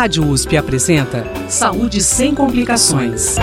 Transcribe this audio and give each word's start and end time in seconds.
Rádio 0.00 0.26
USP 0.26 0.56
apresenta 0.56 1.26
Saúde 1.46 2.02
sem 2.02 2.34
complicações. 2.34 3.36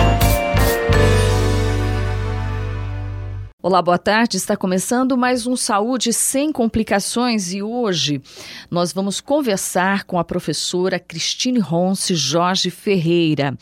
Olá, 3.68 3.82
boa 3.82 3.98
tarde. 3.98 4.38
Está 4.38 4.56
começando 4.56 5.14
mais 5.14 5.46
um 5.46 5.54
Saúde 5.54 6.10
sem 6.10 6.50
complicações 6.50 7.52
e 7.52 7.62
hoje 7.62 8.18
nós 8.70 8.94
vamos 8.94 9.20
conversar 9.20 10.04
com 10.04 10.18
a 10.18 10.24
professora 10.24 10.98
Cristine 10.98 11.58
Ronce 11.58 12.14
Jorge 12.14 12.70
Ferreira. 12.70 13.54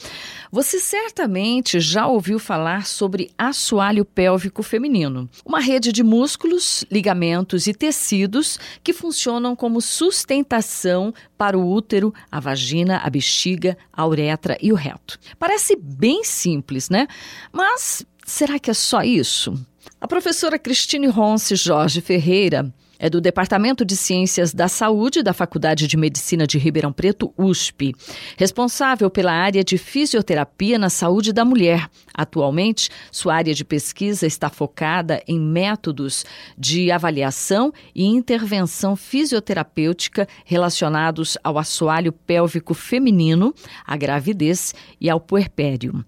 Você 0.52 0.78
certamente 0.78 1.80
já 1.80 2.06
ouviu 2.06 2.38
falar 2.38 2.86
sobre 2.86 3.32
assoalho 3.36 4.04
pélvico 4.04 4.62
feminino, 4.62 5.28
uma 5.44 5.58
rede 5.58 5.90
de 5.90 6.04
músculos, 6.04 6.84
ligamentos 6.88 7.66
e 7.66 7.74
tecidos 7.74 8.60
que 8.84 8.92
funcionam 8.92 9.56
como 9.56 9.80
sustentação 9.80 11.12
para 11.36 11.58
o 11.58 11.68
útero, 11.68 12.14
a 12.30 12.38
vagina, 12.38 12.98
a 12.98 13.10
bexiga, 13.10 13.76
a 13.92 14.06
uretra 14.06 14.56
e 14.62 14.72
o 14.72 14.76
reto. 14.76 15.18
Parece 15.36 15.74
bem 15.74 16.22
simples, 16.22 16.88
né? 16.88 17.08
Mas 17.50 18.06
será 18.24 18.56
que 18.60 18.70
é 18.70 18.74
só 18.74 19.02
isso? 19.02 19.52
A 20.00 20.06
professora 20.08 20.58
Cristine 20.58 21.06
Ronce 21.06 21.56
Jorge 21.56 22.00
Ferreira 22.00 22.72
é 22.98 23.10
do 23.10 23.20
Departamento 23.20 23.84
de 23.84 23.96
Ciências 23.96 24.54
da 24.54 24.68
Saúde 24.68 25.22
da 25.22 25.32
Faculdade 25.32 25.86
de 25.86 25.96
Medicina 25.96 26.46
de 26.46 26.58
Ribeirão 26.58 26.92
Preto, 26.92 27.32
USP, 27.36 27.94
responsável 28.36 29.10
pela 29.10 29.32
área 29.32 29.62
de 29.62 29.76
fisioterapia 29.76 30.78
na 30.78 30.88
saúde 30.88 31.32
da 31.32 31.44
mulher. 31.44 31.90
Atualmente, 32.14 32.88
sua 33.10 33.34
área 33.34 33.54
de 33.54 33.64
pesquisa 33.64 34.26
está 34.26 34.48
focada 34.48 35.22
em 35.26 35.38
métodos 35.38 36.24
de 36.56 36.90
avaliação 36.90 37.72
e 37.94 38.04
intervenção 38.04 38.96
fisioterapêutica 38.96 40.26
relacionados 40.44 41.36
ao 41.44 41.58
assoalho 41.58 42.12
pélvico 42.12 42.74
feminino, 42.74 43.54
à 43.86 43.96
gravidez 43.96 44.74
e 45.00 45.10
ao 45.10 45.20
puerpério. 45.20 46.04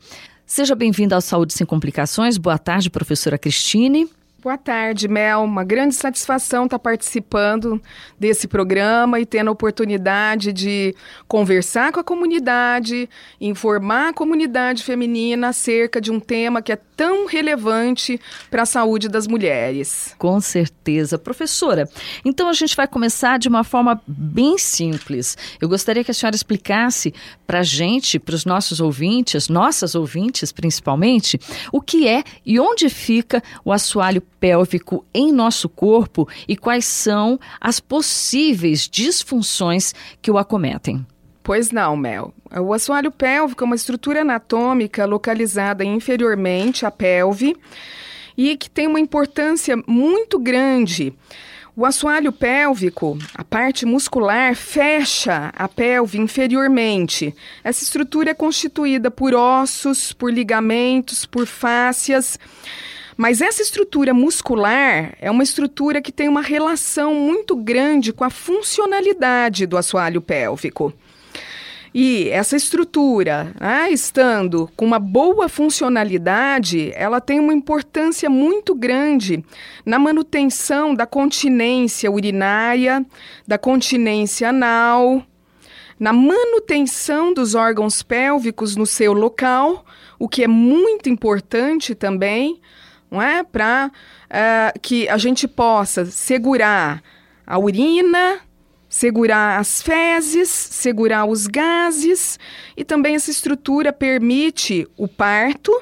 Seja 0.48 0.74
bem-vinda 0.74 1.14
ao 1.14 1.20
Saúde 1.20 1.52
Sem 1.52 1.66
Complicações. 1.66 2.38
Boa 2.38 2.56
tarde, 2.56 2.88
professora 2.88 3.36
Cristine. 3.36 4.08
Boa 4.40 4.56
tarde, 4.56 5.08
Mel. 5.08 5.42
Uma 5.42 5.64
grande 5.64 5.96
satisfação 5.96 6.66
estar 6.66 6.78
participando 6.78 7.82
desse 8.20 8.46
programa 8.46 9.18
e 9.18 9.26
tendo 9.26 9.48
a 9.48 9.50
oportunidade 9.50 10.52
de 10.52 10.94
conversar 11.26 11.90
com 11.90 11.98
a 11.98 12.04
comunidade, 12.04 13.10
informar 13.40 14.10
a 14.10 14.12
comunidade 14.12 14.84
feminina 14.84 15.48
acerca 15.48 16.00
de 16.00 16.12
um 16.12 16.20
tema 16.20 16.62
que 16.62 16.70
é 16.70 16.76
tão 16.76 17.26
relevante 17.26 18.20
para 18.48 18.62
a 18.62 18.66
saúde 18.66 19.08
das 19.08 19.26
mulheres. 19.26 20.14
Com 20.18 20.40
certeza. 20.40 21.18
Professora, 21.18 21.88
então 22.24 22.48
a 22.48 22.52
gente 22.52 22.76
vai 22.76 22.86
começar 22.86 23.40
de 23.40 23.48
uma 23.48 23.64
forma 23.64 24.00
bem 24.06 24.56
simples. 24.56 25.36
Eu 25.60 25.68
gostaria 25.68 26.04
que 26.04 26.12
a 26.12 26.14
senhora 26.14 26.36
explicasse 26.36 27.12
para 27.44 27.60
a 27.60 27.64
gente, 27.64 28.20
para 28.20 28.36
os 28.36 28.44
nossos 28.44 28.80
ouvintes, 28.80 29.48
nossas 29.48 29.96
ouvintes 29.96 30.52
principalmente, 30.52 31.40
o 31.72 31.80
que 31.80 32.06
é 32.06 32.22
e 32.46 32.60
onde 32.60 32.88
fica 32.88 33.42
o 33.64 33.72
assoalho 33.72 34.22
pélvico 34.38 35.04
em 35.12 35.32
nosso 35.32 35.68
corpo 35.68 36.28
e 36.46 36.56
quais 36.56 36.84
são 36.84 37.38
as 37.60 37.80
possíveis 37.80 38.88
disfunções 38.88 39.94
que 40.20 40.30
o 40.30 40.38
acometem. 40.38 41.06
Pois 41.42 41.70
não, 41.70 41.96
Mel. 41.96 42.34
O 42.60 42.74
assoalho 42.74 43.10
pélvico 43.10 43.64
é 43.64 43.66
uma 43.66 43.76
estrutura 43.76 44.20
anatômica 44.20 45.06
localizada 45.06 45.84
inferiormente 45.84 46.84
à 46.84 46.90
pelve 46.90 47.56
e 48.36 48.56
que 48.56 48.68
tem 48.68 48.86
uma 48.86 49.00
importância 49.00 49.76
muito 49.86 50.38
grande. 50.38 51.14
O 51.74 51.86
assoalho 51.86 52.32
pélvico, 52.32 53.16
a 53.34 53.44
parte 53.44 53.86
muscular, 53.86 54.54
fecha 54.56 55.52
a 55.56 55.68
pelve 55.68 56.18
inferiormente. 56.18 57.32
Essa 57.62 57.84
estrutura 57.84 58.32
é 58.32 58.34
constituída 58.34 59.10
por 59.10 59.32
ossos, 59.32 60.12
por 60.12 60.32
ligamentos, 60.32 61.24
por 61.24 61.46
fáscias. 61.46 62.38
Mas 63.18 63.40
essa 63.40 63.60
estrutura 63.60 64.14
muscular 64.14 65.12
é 65.20 65.28
uma 65.28 65.42
estrutura 65.42 66.00
que 66.00 66.12
tem 66.12 66.28
uma 66.28 66.40
relação 66.40 67.12
muito 67.14 67.56
grande 67.56 68.12
com 68.12 68.22
a 68.22 68.30
funcionalidade 68.30 69.66
do 69.66 69.76
assoalho 69.76 70.22
pélvico. 70.22 70.94
E 71.92 72.28
essa 72.28 72.54
estrutura, 72.54 73.52
né, 73.60 73.90
estando 73.90 74.70
com 74.76 74.84
uma 74.84 75.00
boa 75.00 75.48
funcionalidade, 75.48 76.92
ela 76.94 77.20
tem 77.20 77.40
uma 77.40 77.52
importância 77.52 78.30
muito 78.30 78.72
grande 78.72 79.44
na 79.84 79.98
manutenção 79.98 80.94
da 80.94 81.04
continência 81.04 82.08
urinária, 82.12 83.04
da 83.44 83.58
continência 83.58 84.50
anal, 84.50 85.24
na 85.98 86.12
manutenção 86.12 87.34
dos 87.34 87.56
órgãos 87.56 88.00
pélvicos 88.00 88.76
no 88.76 88.86
seu 88.86 89.12
local, 89.12 89.84
o 90.20 90.28
que 90.28 90.44
é 90.44 90.48
muito 90.48 91.08
importante 91.08 91.96
também, 91.96 92.60
não 93.10 93.20
é? 93.20 93.42
Para 93.42 93.88
uh, 93.88 93.90
eh, 94.30 94.72
que 94.80 95.08
a 95.08 95.16
gente 95.16 95.48
possa 95.48 96.04
segurar 96.06 97.02
a 97.46 97.58
urina, 97.58 98.40
segurar 98.88 99.58
as 99.58 99.82
fezes, 99.82 100.48
segurar 100.48 101.26
os 101.26 101.46
gases 101.46 102.38
e 102.76 102.84
também 102.84 103.14
essa 103.14 103.30
estrutura 103.30 103.92
permite 103.92 104.86
o 104.96 105.06
parto, 105.06 105.72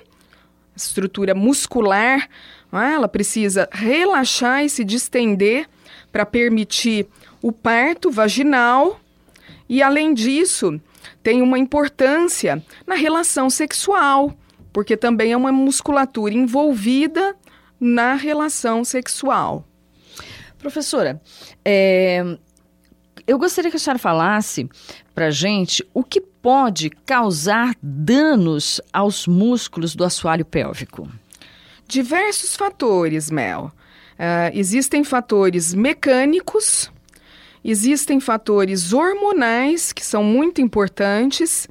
estrutura 0.77 1.35
muscular, 1.35 2.29
é? 2.73 2.93
ela 2.93 3.09
precisa 3.09 3.69
relaxar 3.73 4.65
e 4.65 4.69
se 4.69 4.85
distender 4.85 5.69
para 6.13 6.27
permitir 6.27 7.07
o 7.41 7.53
parto 7.53 8.11
vaginal 8.11 9.01
e 9.69 9.83
além 9.83 10.15
disso 10.15 10.81
tem 11.23 11.43
uma 11.43 11.59
importância 11.59 12.63
na 12.87 12.95
relação 12.95 13.49
sexual 13.49 14.37
porque 14.77 14.95
também 14.95 15.33
é 15.33 15.37
uma 15.39 15.51
musculatura 15.51 16.35
envolvida 16.35 17.35
na 17.81 18.13
relação 18.13 18.85
sexual. 18.85 19.67
Professora, 20.59 21.19
é, 21.65 22.23
eu 23.27 23.39
gostaria 23.39 23.71
que 23.71 23.79
a 23.79 23.81
senhora 23.81 23.99
falasse 23.99 24.69
para 25.15 25.31
gente 25.31 25.83
o 25.95 26.05
que 26.05 26.21
pode 26.21 26.91
causar 26.91 27.75
danos 27.83 28.79
aos 28.93 29.27
músculos 29.27 29.97
do 29.97 30.05
assoalho 30.05 30.45
pélvico. 30.45 31.09
Diversos 31.89 32.55
fatores, 32.55 33.31
Mel. 33.31 33.73
Uh, 34.19 34.53
existem 34.53 35.03
fatores 35.03 35.73
mecânicos, 35.73 36.93
existem 37.69 38.21
fatores 38.21 38.93
hormonais 38.93 39.93
que 39.93 40.07
são 40.07 40.23
muito 40.23 40.61
importantes 40.61 41.69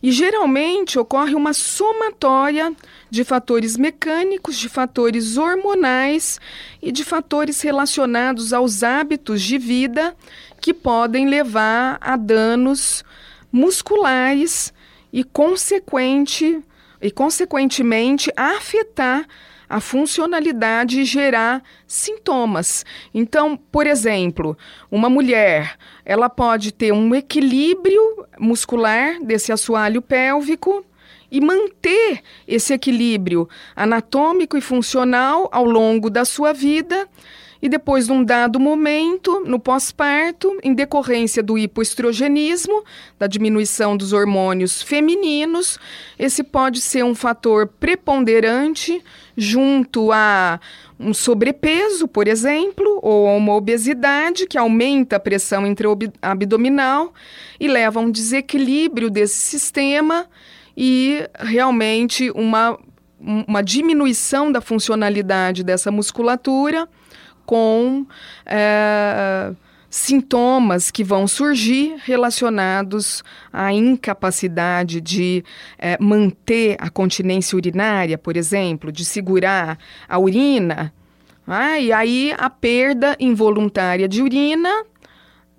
e 0.00 0.12
geralmente 0.12 1.00
ocorre 1.00 1.34
uma 1.34 1.52
somatória 1.52 2.72
de 3.10 3.24
fatores 3.24 3.76
mecânicos, 3.76 4.56
de 4.56 4.68
fatores 4.68 5.36
hormonais 5.36 6.40
e 6.80 6.92
de 6.92 7.02
fatores 7.02 7.60
relacionados 7.60 8.52
aos 8.52 8.84
hábitos 8.84 9.42
de 9.42 9.58
vida 9.58 10.16
que 10.60 10.72
podem 10.72 11.28
levar 11.28 11.98
a 12.00 12.16
danos 12.16 13.04
musculares 13.50 14.72
e 15.12 15.24
consequente 15.24 16.62
e 17.00 17.10
consequentemente 17.10 18.32
afetar 18.36 19.26
a 19.72 19.80
funcionalidade 19.80 21.02
gerar 21.06 21.62
sintomas. 21.86 22.84
Então, 23.14 23.56
por 23.56 23.86
exemplo, 23.86 24.54
uma 24.90 25.08
mulher, 25.08 25.78
ela 26.04 26.28
pode 26.28 26.72
ter 26.72 26.92
um 26.92 27.14
equilíbrio 27.14 28.26
muscular 28.38 29.18
desse 29.22 29.50
assoalho 29.50 30.02
pélvico 30.02 30.84
e 31.30 31.40
manter 31.40 32.20
esse 32.46 32.74
equilíbrio 32.74 33.48
anatômico 33.74 34.58
e 34.58 34.60
funcional 34.60 35.48
ao 35.50 35.64
longo 35.64 36.10
da 36.10 36.26
sua 36.26 36.52
vida 36.52 37.08
e 37.62 37.68
depois, 37.68 38.08
num 38.08 38.24
dado 38.24 38.58
momento, 38.58 39.44
no 39.46 39.60
pós-parto, 39.60 40.58
em 40.64 40.74
decorrência 40.74 41.40
do 41.44 41.56
hipoestrogenismo, 41.56 42.82
da 43.16 43.28
diminuição 43.28 43.96
dos 43.96 44.12
hormônios 44.12 44.82
femininos, 44.82 45.78
esse 46.18 46.42
pode 46.42 46.80
ser 46.80 47.04
um 47.04 47.14
fator 47.14 47.68
preponderante 47.68 49.00
junto 49.36 50.10
a 50.10 50.58
um 50.98 51.14
sobrepeso, 51.14 52.08
por 52.08 52.26
exemplo, 52.26 52.98
ou 53.00 53.28
uma 53.36 53.54
obesidade 53.54 54.44
que 54.48 54.58
aumenta 54.58 55.14
a 55.14 55.20
pressão 55.20 55.64
intraabdominal 55.64 57.14
e 57.60 57.68
leva 57.68 58.00
a 58.00 58.02
um 58.02 58.10
desequilíbrio 58.10 59.08
desse 59.08 59.36
sistema 59.36 60.26
e 60.76 61.28
realmente 61.38 62.28
uma, 62.32 62.76
uma 63.20 63.62
diminuição 63.62 64.50
da 64.50 64.60
funcionalidade 64.60 65.62
dessa 65.62 65.92
musculatura 65.92 66.88
com 67.44 68.06
é, 68.46 69.52
sintomas 69.90 70.90
que 70.90 71.04
vão 71.04 71.28
surgir 71.28 71.96
relacionados 72.04 73.22
à 73.52 73.72
incapacidade 73.72 75.00
de 75.00 75.44
é, 75.78 75.98
manter 76.00 76.76
a 76.78 76.88
continência 76.88 77.56
urinária, 77.56 78.16
por 78.16 78.36
exemplo, 78.36 78.90
de 78.90 79.04
segurar 79.04 79.78
a 80.08 80.18
urina. 80.18 80.92
Ah, 81.46 81.78
e 81.78 81.92
aí 81.92 82.34
a 82.38 82.48
perda 82.48 83.16
involuntária 83.20 84.08
de 84.08 84.22
urina 84.22 84.84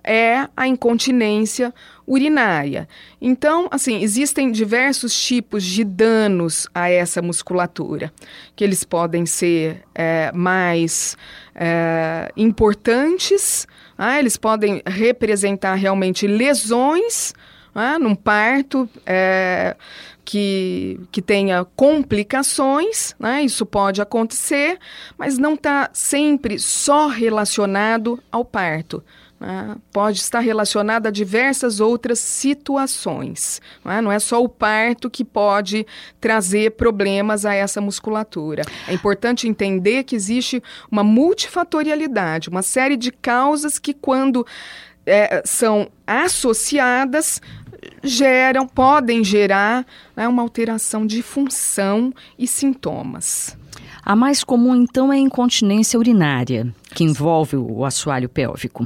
é 0.04 0.48
a 0.56 0.68
incontinência 0.68 1.74
urinária. 2.06 2.88
Então, 3.22 3.68
assim, 3.72 4.02
existem 4.02 4.52
diversos 4.52 5.16
tipos 5.20 5.64
de 5.64 5.84
danos 5.84 6.68
a 6.74 6.90
essa 6.90 7.22
musculatura, 7.22 8.12
que 8.56 8.64
eles 8.64 8.84
podem 8.84 9.26
ser 9.26 9.84
é, 9.96 10.32
mais 10.34 11.18
é, 11.56 12.32
importantes, 12.36 13.68
ah, 13.98 14.20
eles 14.20 14.38
podem 14.38 14.82
representar 14.86 15.76
realmente 15.76 16.28
lesões 16.28 17.34
ah, 17.74 17.98
num 17.98 18.16
parto. 18.16 18.90
É, 19.06 19.76
que, 20.26 21.00
que 21.12 21.22
tenha 21.22 21.66
complicações, 21.76 23.14
né? 23.20 23.44
isso 23.44 23.66
pode 23.66 24.02
acontecer, 24.02 24.80
mas 25.18 25.38
não 25.38 25.56
está 25.56 25.90
sempre 25.92 26.58
só 26.60 27.08
relacionado 27.08 28.22
ao 28.32 28.46
parto. 28.46 29.04
Né? 29.44 29.76
Pode 29.92 30.20
estar 30.20 30.40
relacionado 30.40 31.08
a 31.08 31.12
diversas 31.12 31.82
outras 31.82 32.18
situações. 32.20 33.62
Né? 33.84 34.00
Não 34.00 34.10
é 34.10 34.18
só 34.18 34.42
o 34.42 34.48
parto 34.48 35.10
que 35.10 35.26
pode 35.26 35.86
trazer 36.22 36.72
problemas 36.72 37.46
a 37.46 37.54
essa 37.54 37.82
musculatura. 37.82 38.64
É 38.88 38.94
importante 38.94 39.46
entender 39.46 40.06
que 40.06 40.16
existe 40.16 40.64
uma 40.90 41.04
multifatorialidade, 41.04 42.48
uma 42.48 42.62
série 42.62 42.96
de 42.96 43.12
causas 43.12 43.78
que, 43.78 43.94
quando 43.94 44.48
é, 45.06 45.42
são 45.44 45.90
associadas, 46.08 47.42
geram, 48.02 48.66
podem 48.66 49.26
gerar 49.26 49.86
né, 50.16 50.26
uma 50.26 50.42
alteração 50.42 51.06
de 51.06 51.22
função 51.22 52.14
e 52.40 52.48
sintomas. 52.48 53.58
A 54.06 54.16
mais 54.16 54.44
comum, 54.44 54.76
então, 54.76 55.12
é 55.14 55.16
a 55.16 55.20
incontinência 55.20 55.98
urinária, 55.98 56.74
que 56.94 57.04
envolve 57.04 57.56
o 57.56 57.86
assoalho 57.86 58.28
pélvico. 58.28 58.84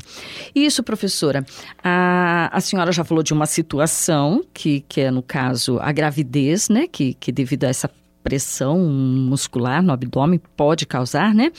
Isso, 0.53 0.83
professora, 0.83 1.45
a, 1.83 2.49
a 2.51 2.61
senhora 2.61 2.91
já 2.91 3.03
falou 3.03 3.23
de 3.23 3.33
uma 3.33 3.45
situação, 3.45 4.43
que, 4.53 4.81
que 4.87 5.01
é, 5.01 5.11
no 5.11 5.23
caso, 5.23 5.79
a 5.79 5.91
gravidez, 5.91 6.69
né? 6.69 6.87
Que, 6.87 7.15
que 7.15 7.31
devido 7.31 7.63
a 7.63 7.69
essa 7.69 7.89
pressão 8.23 8.77
muscular 8.79 9.81
no 9.81 9.93
abdômen 9.93 10.39
pode 10.55 10.85
causar, 10.85 11.33
né? 11.33 11.51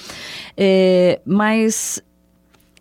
É, 0.56 1.20
mas 1.24 2.02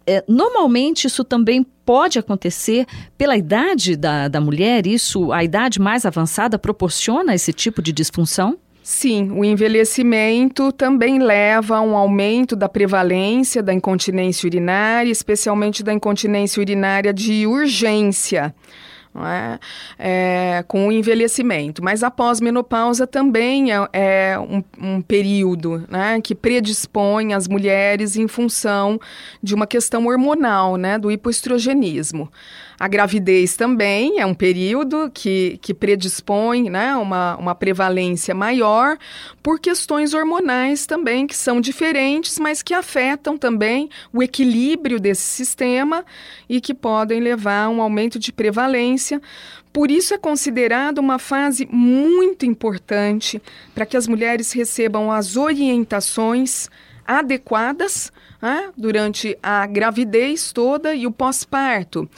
é, 0.06 0.24
normalmente 0.28 1.08
isso 1.08 1.24
também 1.24 1.66
pode 1.86 2.20
acontecer 2.20 2.86
pela 3.18 3.38
idade 3.38 3.96
da, 3.96 4.28
da 4.28 4.42
mulher? 4.42 4.86
Isso, 4.86 5.32
a 5.32 5.44
idade 5.44 5.80
mais 5.80 6.06
avançada 6.06 6.60
proporciona 6.60 7.34
esse 7.34 7.54
tipo 7.54 7.82
de 7.82 7.92
disfunção? 7.92 8.58
Sim, 8.90 9.32
o 9.32 9.44
envelhecimento 9.44 10.72
também 10.72 11.20
leva 11.20 11.76
a 11.76 11.82
um 11.82 11.98
aumento 11.98 12.56
da 12.56 12.70
prevalência 12.70 13.62
da 13.62 13.74
incontinência 13.74 14.48
urinária, 14.48 15.12
especialmente 15.12 15.84
da 15.84 15.92
incontinência 15.92 16.62
urinária 16.62 17.14
de 17.14 17.46
urgência 17.46 18.56
é? 19.26 19.60
É, 19.98 20.64
com 20.68 20.88
o 20.88 20.92
envelhecimento. 20.92 21.84
Mas 21.84 22.04
a 22.04 22.12
pós-menopausa 22.12 23.08
também 23.08 23.74
é, 23.74 23.90
é 23.92 24.40
um, 24.40 24.64
um, 24.82 25.02
período 25.02 25.84
né, 25.90 26.22
que 26.22 26.36
predispõe 26.36 27.34
as 27.34 27.48
mulheres 27.48 28.16
em 28.16 28.28
função 28.28 29.00
de 29.42 29.56
uma 29.56 29.66
questão 29.68 30.06
hormonal, 30.06 30.76
né, 30.78 30.98
do 30.98 31.12
hipoestrogenismo. 31.12 32.32
A 32.80 32.88
gravidez 32.88 33.56
também 33.56 34.20
é 34.20 34.26
um 34.26 34.36
período 34.36 35.10
que, 35.12 35.58
que 35.64 35.74
predispõe 35.74 36.70
né, 36.70 36.96
uma, 36.96 37.36
uma 37.38 37.56
prevalência 37.56 38.36
maior 38.36 38.98
por 39.42 39.60
questões 39.60 40.14
hormonais 40.14 40.86
também, 40.86 41.26
que 41.26 41.36
são 41.36 41.60
diferentes, 41.60 42.38
mas 42.38 42.62
que 42.62 42.76
afetam 42.76 43.36
também 43.36 43.90
o 44.14 44.22
equilíbrio 44.22 45.00
desse 45.00 45.24
sistema 45.24 46.06
e 46.48 46.62
que 46.62 46.74
podem 46.74 47.20
levar 47.20 47.64
a 47.64 47.70
um 47.70 47.82
aumento 47.82 48.20
de 48.20 48.32
prevalência. 48.32 49.20
Por 49.74 49.90
isso 49.90 50.14
é 50.14 50.18
considerado 50.18 51.00
uma 51.00 51.18
fase 51.18 51.68
muito 51.72 52.46
importante 52.46 53.42
para 53.74 53.88
que 53.88 53.98
as 53.98 54.08
mulheres 54.08 54.52
recebam 54.52 55.12
as 55.12 55.36
orientações 55.36 56.70
adequadas 57.08 58.12
né, 58.42 58.70
durante 58.78 59.38
a 59.42 59.66
gravidez 59.66 60.52
toda 60.52 60.94
e 60.94 61.08
o 61.08 61.12
pós-parto. 61.12 62.10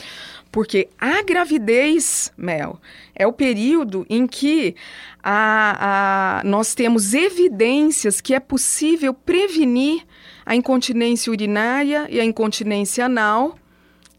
Porque 0.50 0.88
a 0.98 1.22
gravidez, 1.22 2.32
Mel, 2.36 2.80
é 3.14 3.24
o 3.26 3.32
período 3.32 4.04
em 4.10 4.26
que 4.26 4.74
a, 5.22 6.40
a, 6.40 6.44
nós 6.44 6.74
temos 6.74 7.14
evidências 7.14 8.20
que 8.20 8.34
é 8.34 8.40
possível 8.40 9.14
prevenir 9.14 10.02
a 10.44 10.56
incontinência 10.56 11.30
urinária 11.30 12.08
e 12.10 12.18
a 12.18 12.24
incontinência 12.24 13.04
anal 13.04 13.56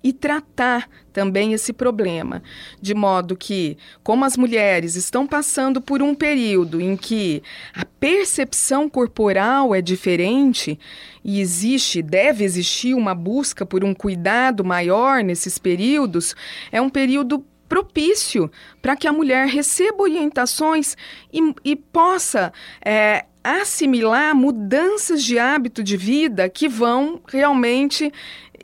e 0.01 0.13
tratar 0.13 0.87
também 1.11 1.53
esse 1.53 1.73
problema. 1.73 2.41
De 2.81 2.93
modo 2.93 3.35
que, 3.35 3.77
como 4.03 4.25
as 4.25 4.37
mulheres 4.37 4.95
estão 4.95 5.27
passando 5.27 5.81
por 5.81 6.01
um 6.01 6.15
período 6.15 6.81
em 6.81 6.95
que 6.95 7.43
a 7.73 7.85
percepção 7.85 8.89
corporal 8.89 9.75
é 9.75 9.81
diferente 9.81 10.79
e 11.23 11.39
existe, 11.39 12.01
deve 12.01 12.43
existir 12.43 12.93
uma 12.93 13.13
busca 13.13 13.65
por 13.65 13.83
um 13.83 13.93
cuidado 13.93 14.63
maior 14.63 15.23
nesses 15.23 15.57
períodos, 15.57 16.35
é 16.71 16.81
um 16.81 16.89
período 16.89 17.45
propício 17.71 18.51
para 18.81 18.97
que 18.97 19.07
a 19.07 19.13
mulher 19.13 19.47
receba 19.47 20.03
orientações 20.03 20.97
e, 21.31 21.39
e 21.63 21.73
possa 21.73 22.51
é, 22.83 23.25
assimilar 23.43 24.35
mudanças 24.35 25.23
de 25.23 25.39
hábito 25.39 25.81
de 25.83 25.95
vida 25.95 26.49
que 26.49 26.67
vão 26.67 27.21
realmente 27.27 28.11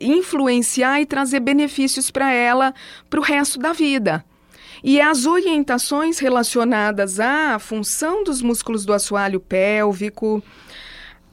influenciar 0.00 1.00
e 1.00 1.06
trazer 1.06 1.40
benefícios 1.40 2.10
para 2.10 2.32
ela 2.32 2.74
para 3.08 3.20
o 3.20 3.22
resto 3.22 3.58
da 3.58 3.72
vida. 3.72 4.24
E 4.82 5.00
as 5.00 5.26
orientações 5.26 6.18
relacionadas 6.18 7.18
à 7.18 7.58
função 7.58 8.22
dos 8.22 8.40
músculos 8.40 8.84
do 8.84 8.92
assoalho 8.92 9.40
pélvico, 9.40 10.42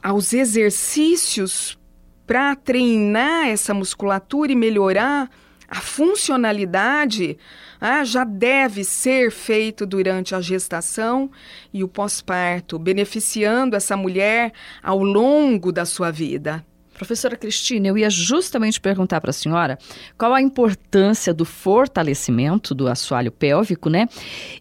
aos 0.02 0.34
exercícios 0.34 1.78
para 2.26 2.56
treinar 2.56 3.48
essa 3.48 3.74
musculatura 3.74 4.52
e 4.52 4.56
melhorar 4.56 5.30
a 5.68 5.82
funcionalidade, 5.82 7.38
ah, 7.80 8.04
já 8.04 8.24
deve 8.24 8.84
ser 8.84 9.32
feito 9.32 9.86
durante 9.86 10.34
a 10.34 10.42
gestação 10.42 11.30
e 11.74 11.84
o 11.84 11.88
pós-parto, 11.88 12.80
beneficiando 12.80 13.76
essa 13.76 13.98
mulher 13.98 14.54
ao 14.82 15.04
longo 15.04 15.72
da 15.72 15.86
sua 15.86 16.12
vida. 16.12 16.66
Professora 16.96 17.36
Cristina, 17.36 17.90
eu 17.90 17.98
ia 17.98 18.10
justamente 18.10 18.80
perguntar 18.80 19.20
para 19.20 19.30
a 19.30 19.34
senhora 19.34 19.78
qual 20.18 20.34
a 20.34 20.42
importância 20.42 21.34
do 21.34 21.44
fortalecimento 21.44 22.74
do 22.74 22.88
assoalho 22.88 23.32
pélvico, 23.32 23.90
né? 23.90 24.08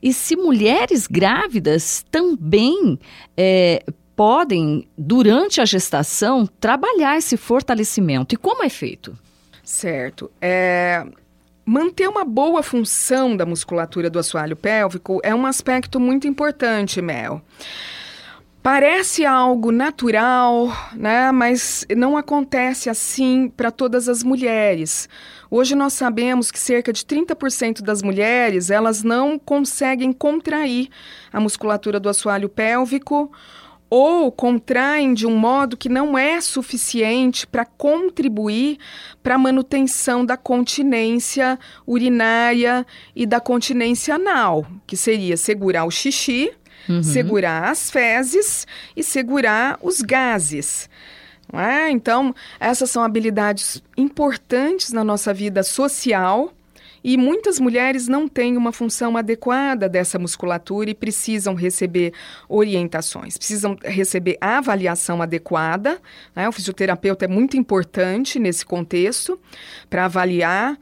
E 0.02 0.12
se 0.12 0.34
mulheres 0.34 1.06
grávidas 1.06 2.04
também 2.10 2.98
é, 3.36 3.84
podem, 4.16 4.88
durante 4.98 5.60
a 5.60 5.64
gestação, 5.64 6.44
trabalhar 6.58 7.16
esse 7.16 7.36
fortalecimento. 7.36 8.34
E 8.34 8.38
como 8.38 8.64
é 8.64 8.68
feito? 8.68 9.16
Certo. 9.62 10.28
É, 10.40 11.06
manter 11.64 12.08
uma 12.08 12.24
boa 12.24 12.64
função 12.64 13.36
da 13.36 13.46
musculatura 13.46 14.10
do 14.10 14.18
assoalho 14.18 14.56
pélvico 14.56 15.20
é 15.22 15.34
um 15.34 15.46
aspecto 15.46 16.00
muito 16.00 16.26
importante, 16.26 17.00
Mel. 17.00 17.40
Parece 18.64 19.26
algo 19.26 19.70
natural, 19.70 20.72
né? 20.94 21.30
Mas 21.30 21.86
não 21.94 22.16
acontece 22.16 22.88
assim 22.88 23.52
para 23.54 23.70
todas 23.70 24.08
as 24.08 24.22
mulheres. 24.22 25.06
Hoje 25.50 25.74
nós 25.74 25.92
sabemos 25.92 26.50
que 26.50 26.58
cerca 26.58 26.90
de 26.90 27.04
30% 27.04 27.82
das 27.82 28.00
mulheres, 28.00 28.70
elas 28.70 29.02
não 29.02 29.38
conseguem 29.38 30.14
contrair 30.14 30.88
a 31.30 31.38
musculatura 31.38 32.00
do 32.00 32.08
assoalho 32.08 32.48
pélvico 32.48 33.30
ou 33.90 34.32
contraem 34.32 35.12
de 35.12 35.26
um 35.26 35.36
modo 35.36 35.76
que 35.76 35.90
não 35.90 36.16
é 36.16 36.40
suficiente 36.40 37.46
para 37.46 37.66
contribuir 37.66 38.78
para 39.22 39.34
a 39.34 39.38
manutenção 39.38 40.24
da 40.24 40.38
continência 40.38 41.58
urinária 41.86 42.86
e 43.14 43.26
da 43.26 43.40
continência 43.40 44.14
anal, 44.14 44.66
que 44.86 44.96
seria 44.96 45.36
segurar 45.36 45.84
o 45.84 45.90
xixi 45.90 46.50
uhum. 46.88 47.02
segurar 47.02 47.70
as 47.70 47.90
fezes 47.90 48.66
e 48.96 49.02
segurar 49.02 49.78
os 49.82 50.00
gases. 50.00 50.88
É? 51.52 51.90
Então, 51.90 52.34
essas 52.58 52.90
são 52.90 53.02
habilidades 53.02 53.82
importantes 53.96 54.92
na 54.92 55.04
nossa 55.04 55.32
vida 55.32 55.62
social. 55.62 56.52
E 57.06 57.18
muitas 57.18 57.60
mulheres 57.60 58.08
não 58.08 58.26
têm 58.26 58.56
uma 58.56 58.72
função 58.72 59.14
adequada 59.14 59.90
dessa 59.90 60.18
musculatura 60.18 60.88
e 60.88 60.94
precisam 60.94 61.54
receber 61.54 62.14
orientações, 62.48 63.36
precisam 63.36 63.76
receber 63.84 64.38
avaliação 64.40 65.20
adequada. 65.20 66.00
Né? 66.34 66.48
O 66.48 66.52
fisioterapeuta 66.52 67.26
é 67.26 67.28
muito 67.28 67.58
importante 67.58 68.38
nesse 68.38 68.64
contexto 68.64 69.38
para 69.90 70.06
avaliar 70.06 70.78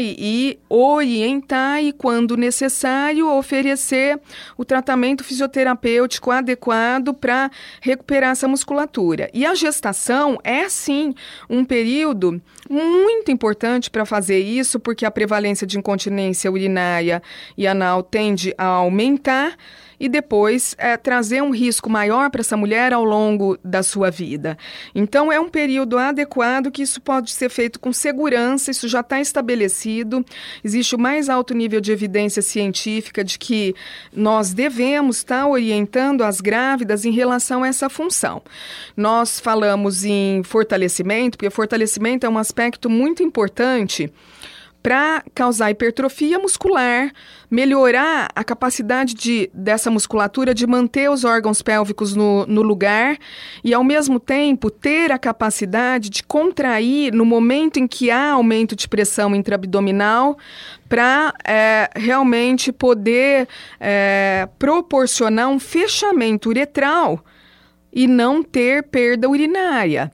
e, 0.00 0.16
e 0.18 0.58
orientar 0.68 1.82
e, 1.82 1.92
quando 1.92 2.36
necessário, 2.36 3.28
oferecer 3.28 4.18
o 4.56 4.64
tratamento 4.64 5.24
fisioterapêutico 5.24 6.30
adequado 6.30 7.12
para 7.12 7.50
recuperar 7.80 8.30
essa 8.30 8.46
musculatura. 8.46 9.28
E 9.34 9.44
a 9.44 9.54
gestação 9.54 10.38
é, 10.44 10.68
sim, 10.68 11.14
um 11.50 11.64
período 11.64 12.40
muito 12.70 13.30
importante 13.30 13.90
para 13.90 14.04
fazer 14.04 14.38
isso, 14.38 14.78
porque 14.78 15.04
a 15.04 15.10
prevalência 15.10 15.66
de 15.66 15.78
incontinência 15.78 16.50
urinária 16.50 17.22
e 17.56 17.66
anal 17.66 18.02
tende 18.02 18.54
a 18.56 18.66
aumentar 18.66 19.56
e 19.98 20.08
depois 20.08 20.74
é, 20.78 20.96
trazer 20.96 21.42
um 21.42 21.50
risco 21.50 21.88
maior 21.88 22.30
para 22.30 22.40
essa 22.40 22.56
mulher 22.56 22.92
ao 22.92 23.04
longo 23.04 23.58
da 23.64 23.82
sua 23.82 24.10
vida. 24.10 24.56
Então, 24.94 25.32
é 25.32 25.40
um 25.40 25.48
período 25.48 25.98
adequado 25.98 26.70
que 26.70 26.82
isso 26.82 27.00
pode 27.00 27.30
ser 27.30 27.48
feito 27.48 27.80
com 27.80 27.92
segurança, 27.92 28.70
isso 28.70 28.88
já 28.88 29.00
está 29.00 29.20
estabelecido. 29.20 30.24
Existe 30.64 30.94
o 30.94 30.98
mais 30.98 31.28
alto 31.28 31.54
nível 31.54 31.80
de 31.80 31.92
evidência 31.92 32.42
científica 32.42 33.24
de 33.24 33.38
que 33.38 33.74
nós 34.12 34.52
devemos 34.52 35.18
estar 35.18 35.42
tá 35.42 35.48
orientando 35.48 36.22
as 36.22 36.40
grávidas 36.40 37.04
em 37.04 37.10
relação 37.10 37.62
a 37.62 37.68
essa 37.68 37.88
função. 37.88 38.42
Nós 38.96 39.40
falamos 39.40 40.04
em 40.04 40.42
fortalecimento, 40.42 41.38
porque 41.38 41.50
fortalecimento 41.50 42.26
é 42.26 42.28
um 42.28 42.38
aspecto 42.38 42.88
muito 42.90 43.22
importante 43.22 44.12
para 44.86 45.24
causar 45.34 45.72
hipertrofia 45.72 46.38
muscular, 46.38 47.10
melhorar 47.50 48.28
a 48.36 48.44
capacidade 48.44 49.14
de, 49.14 49.50
dessa 49.52 49.90
musculatura 49.90 50.54
de 50.54 50.64
manter 50.64 51.10
os 51.10 51.24
órgãos 51.24 51.60
pélvicos 51.60 52.14
no, 52.14 52.46
no 52.46 52.62
lugar 52.62 53.18
e, 53.64 53.74
ao 53.74 53.82
mesmo 53.82 54.20
tempo, 54.20 54.70
ter 54.70 55.10
a 55.10 55.18
capacidade 55.18 56.08
de 56.08 56.22
contrair 56.22 57.12
no 57.12 57.24
momento 57.24 57.80
em 57.80 57.88
que 57.88 58.12
há 58.12 58.30
aumento 58.30 58.76
de 58.76 58.86
pressão 58.86 59.34
intraabdominal 59.34 60.38
para 60.88 61.34
é, 61.44 61.90
realmente 61.96 62.70
poder 62.70 63.48
é, 63.80 64.48
proporcionar 64.56 65.48
um 65.48 65.58
fechamento 65.58 66.48
uretral 66.48 67.24
e 67.92 68.06
não 68.06 68.40
ter 68.40 68.84
perda 68.84 69.28
urinária. 69.28 70.12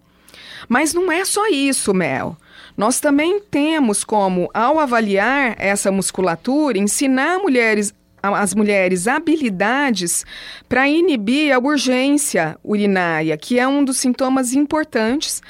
Mas 0.67 0.95
não 0.95 1.13
é 1.13 1.27
só 1.27 1.47
isso, 1.49 1.93
Mel. 1.93 2.39
Nós 2.77 3.01
também 3.01 3.41
temos 3.41 4.05
como, 4.05 4.49
ao 4.55 4.79
avaliar 4.79 5.57
essa 5.59 5.91
musculatura, 5.93 6.79
ensinar 6.79 7.39
mulheres 7.39 7.95
as 8.23 8.55
mulheres 8.55 9.09
habilidades 9.09 10.25
para 10.69 10.89
inibir 10.89 11.53
a 11.53 11.59
urgência 11.59 12.57
urinária, 12.63 13.37
que 13.37 13.59
é 13.59 13.67
um 13.67 13.85
dos 13.85 13.97
sintomas 13.97 14.53
importantes 14.53 15.43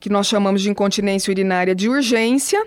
que 0.00 0.08
nós 0.08 0.26
chamamos 0.26 0.62
de 0.62 0.70
incontinência 0.70 1.30
urinária 1.30 1.74
de 1.74 1.88
urgência, 1.88 2.66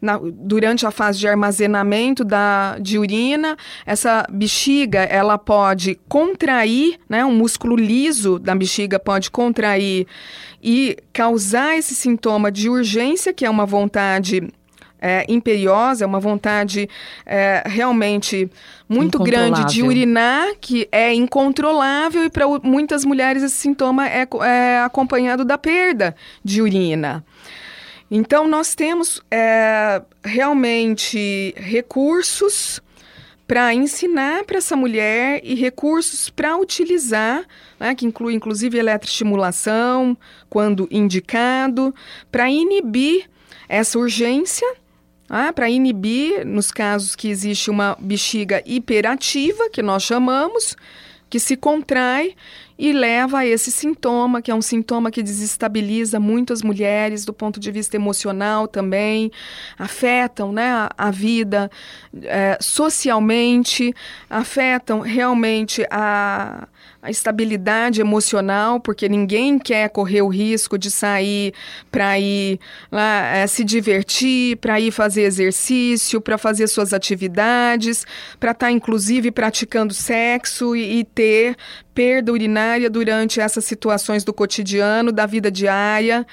na, 0.00 0.18
durante 0.18 0.86
a 0.86 0.90
fase 0.90 1.18
de 1.18 1.28
armazenamento 1.28 2.24
da, 2.24 2.78
de 2.80 2.98
urina, 2.98 3.56
essa 3.84 4.26
bexiga 4.30 5.00
ela 5.00 5.36
pode 5.38 5.98
contrair, 6.08 6.98
né, 7.08 7.24
um 7.24 7.34
músculo 7.34 7.76
liso 7.76 8.38
da 8.38 8.54
bexiga 8.54 8.98
pode 8.98 9.30
contrair 9.30 10.06
e 10.62 10.96
causar 11.12 11.76
esse 11.76 11.94
sintoma 11.94 12.50
de 12.50 12.68
urgência, 12.68 13.32
que 13.32 13.44
é 13.44 13.50
uma 13.50 13.66
vontade 13.66 14.48
é, 15.00 15.24
imperiosa, 15.28 16.04
é 16.04 16.06
uma 16.06 16.20
vontade 16.20 16.88
é, 17.24 17.62
realmente 17.66 18.50
muito 18.88 19.18
grande 19.18 19.64
de 19.66 19.82
urinar, 19.82 20.48
que 20.60 20.88
é 20.90 21.12
incontrolável, 21.14 22.24
e 22.24 22.30
para 22.30 22.46
muitas 22.62 23.04
mulheres 23.04 23.42
esse 23.42 23.54
sintoma 23.54 24.08
é, 24.08 24.26
é 24.42 24.80
acompanhado 24.80 25.44
da 25.44 25.56
perda 25.56 26.14
de 26.44 26.60
urina. 26.62 27.24
Então, 28.10 28.48
nós 28.48 28.74
temos 28.74 29.20
é, 29.30 30.00
realmente 30.24 31.54
recursos 31.56 32.80
para 33.46 33.72
ensinar 33.72 34.44
para 34.44 34.58
essa 34.58 34.76
mulher 34.76 35.40
e 35.42 35.54
recursos 35.54 36.28
para 36.28 36.56
utilizar, 36.58 37.46
né, 37.80 37.94
que 37.94 38.04
inclui 38.04 38.34
inclusive 38.34 38.78
eletroestimulação, 38.78 40.16
quando 40.50 40.86
indicado, 40.90 41.94
para 42.30 42.50
inibir 42.50 43.28
essa 43.66 43.98
urgência, 43.98 44.66
ah, 45.30 45.50
para 45.50 45.68
inibir, 45.70 46.44
nos 46.46 46.70
casos 46.70 47.16
que 47.16 47.28
existe 47.28 47.70
uma 47.70 47.96
bexiga 47.98 48.62
hiperativa, 48.66 49.70
que 49.70 49.82
nós 49.82 50.02
chamamos, 50.02 50.76
que 51.30 51.40
se 51.40 51.56
contrai 51.56 52.34
e 52.78 52.92
leva 52.92 53.38
a 53.38 53.46
esse 53.46 53.72
sintoma, 53.72 54.40
que 54.40 54.50
é 54.50 54.54
um 54.54 54.62
sintoma 54.62 55.10
que 55.10 55.22
desestabiliza 55.22 56.20
muitas 56.20 56.62
mulheres 56.62 57.24
do 57.24 57.32
ponto 57.32 57.58
de 57.58 57.72
vista 57.72 57.96
emocional 57.96 58.68
também, 58.68 59.32
afetam 59.76 60.52
né, 60.52 60.88
a, 60.96 61.10
vida 61.10 61.70
é, 62.22 62.56
socialmente, 62.60 63.92
afetam 64.30 65.00
realmente 65.00 65.84
a 65.90 66.68
a 67.00 67.10
estabilidade 67.10 68.00
emocional, 68.00 68.80
porque 68.80 69.08
ninguém 69.08 69.58
quer 69.58 69.88
correr 69.88 70.20
o 70.22 70.28
risco 70.28 70.76
de 70.76 70.90
sair 70.90 71.54
para 71.92 72.18
ir 72.18 72.58
lá 72.90 73.36
é, 73.36 73.46
se 73.46 73.62
divertir, 73.62 74.56
para 74.56 74.80
ir 74.80 74.90
fazer 74.90 75.22
exercício, 75.22 76.20
para 76.20 76.36
fazer 76.36 76.66
suas 76.66 76.92
atividades, 76.92 78.04
para 78.40 78.50
estar 78.50 78.66
tá, 78.66 78.72
inclusive 78.72 79.30
praticando 79.30 79.94
sexo 79.94 80.74
e, 80.74 81.00
e 81.00 81.04
ter 81.04 81.56
perda 81.98 82.30
urinária 82.30 82.88
durante 82.88 83.40
essas 83.40 83.64
situações 83.64 84.22
do 84.22 84.32
cotidiano, 84.32 85.10
da 85.10 85.26
vida 85.26 85.50
diária, 85.50 86.24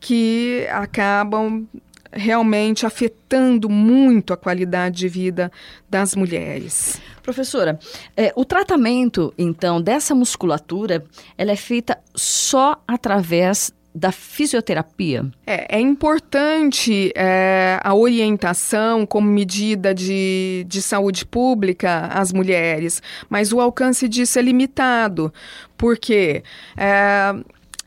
que 0.00 0.66
acabam 0.68 1.64
realmente 2.10 2.84
afetando 2.84 3.70
muito 3.70 4.32
a 4.32 4.36
qualidade 4.36 4.96
de 4.96 5.08
vida 5.08 5.52
das 5.88 6.16
mulheres. 6.16 7.00
Professora, 7.22 7.78
é, 8.16 8.32
o 8.34 8.44
tratamento, 8.44 9.32
então, 9.38 9.80
dessa 9.80 10.12
musculatura, 10.12 11.04
ela 11.38 11.52
é 11.52 11.56
feita 11.56 12.00
só 12.16 12.82
através 12.84 13.72
da 13.94 14.10
fisioterapia? 14.10 15.24
É, 15.46 15.76
é 15.76 15.80
importante 15.80 17.12
é, 17.14 17.78
a 17.82 17.94
orientação 17.94 19.04
como 19.04 19.28
medida 19.28 19.94
de, 19.94 20.64
de 20.66 20.80
saúde 20.80 21.26
pública 21.26 22.06
às 22.06 22.32
mulheres, 22.32 23.02
mas 23.28 23.52
o 23.52 23.60
alcance 23.60 24.08
disso 24.08 24.38
é 24.38 24.42
limitado, 24.42 25.32
porque 25.76 26.42
é, 26.76 27.34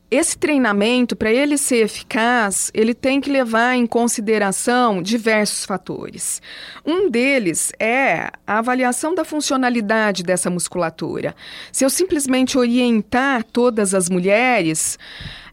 esse 0.10 0.38
treinamento, 0.38 1.16
para 1.16 1.32
ele 1.32 1.58
ser 1.58 1.84
eficaz, 1.84 2.70
ele 2.74 2.94
tem 2.94 3.20
que 3.20 3.30
levar 3.30 3.76
em 3.76 3.88
consideração 3.88 5.02
diversos 5.02 5.66
fatores. 5.66 6.42
Um 6.86 7.10
deles 7.10 7.72
é 7.80 8.30
a 8.46 8.60
avaliação 8.60 9.16
da 9.16 9.26
funcionalidade 9.26 10.24
dessa 10.24 10.50
musculatura. 10.50 11.36
Se 11.72 11.84
eu 11.84 11.90
simplesmente 11.90 12.58
orientar 12.58 13.44
todas 13.44 13.96
as 13.96 14.08
mulheres, 14.08 14.98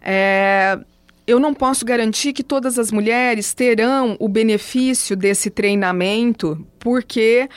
é, 0.03 0.79
eu 1.27 1.39
não 1.39 1.55
posso 1.55 1.85
garantir 1.85 2.33
que 2.33 2.43
todas 2.43 2.79
as 2.79 2.91
mulheres 2.91 3.55
terão 3.55 4.17
o 4.19 4.29
benefício 4.29 5.17
desse 5.17 5.51
treinamento, 5.51 6.67
porque 6.79 7.49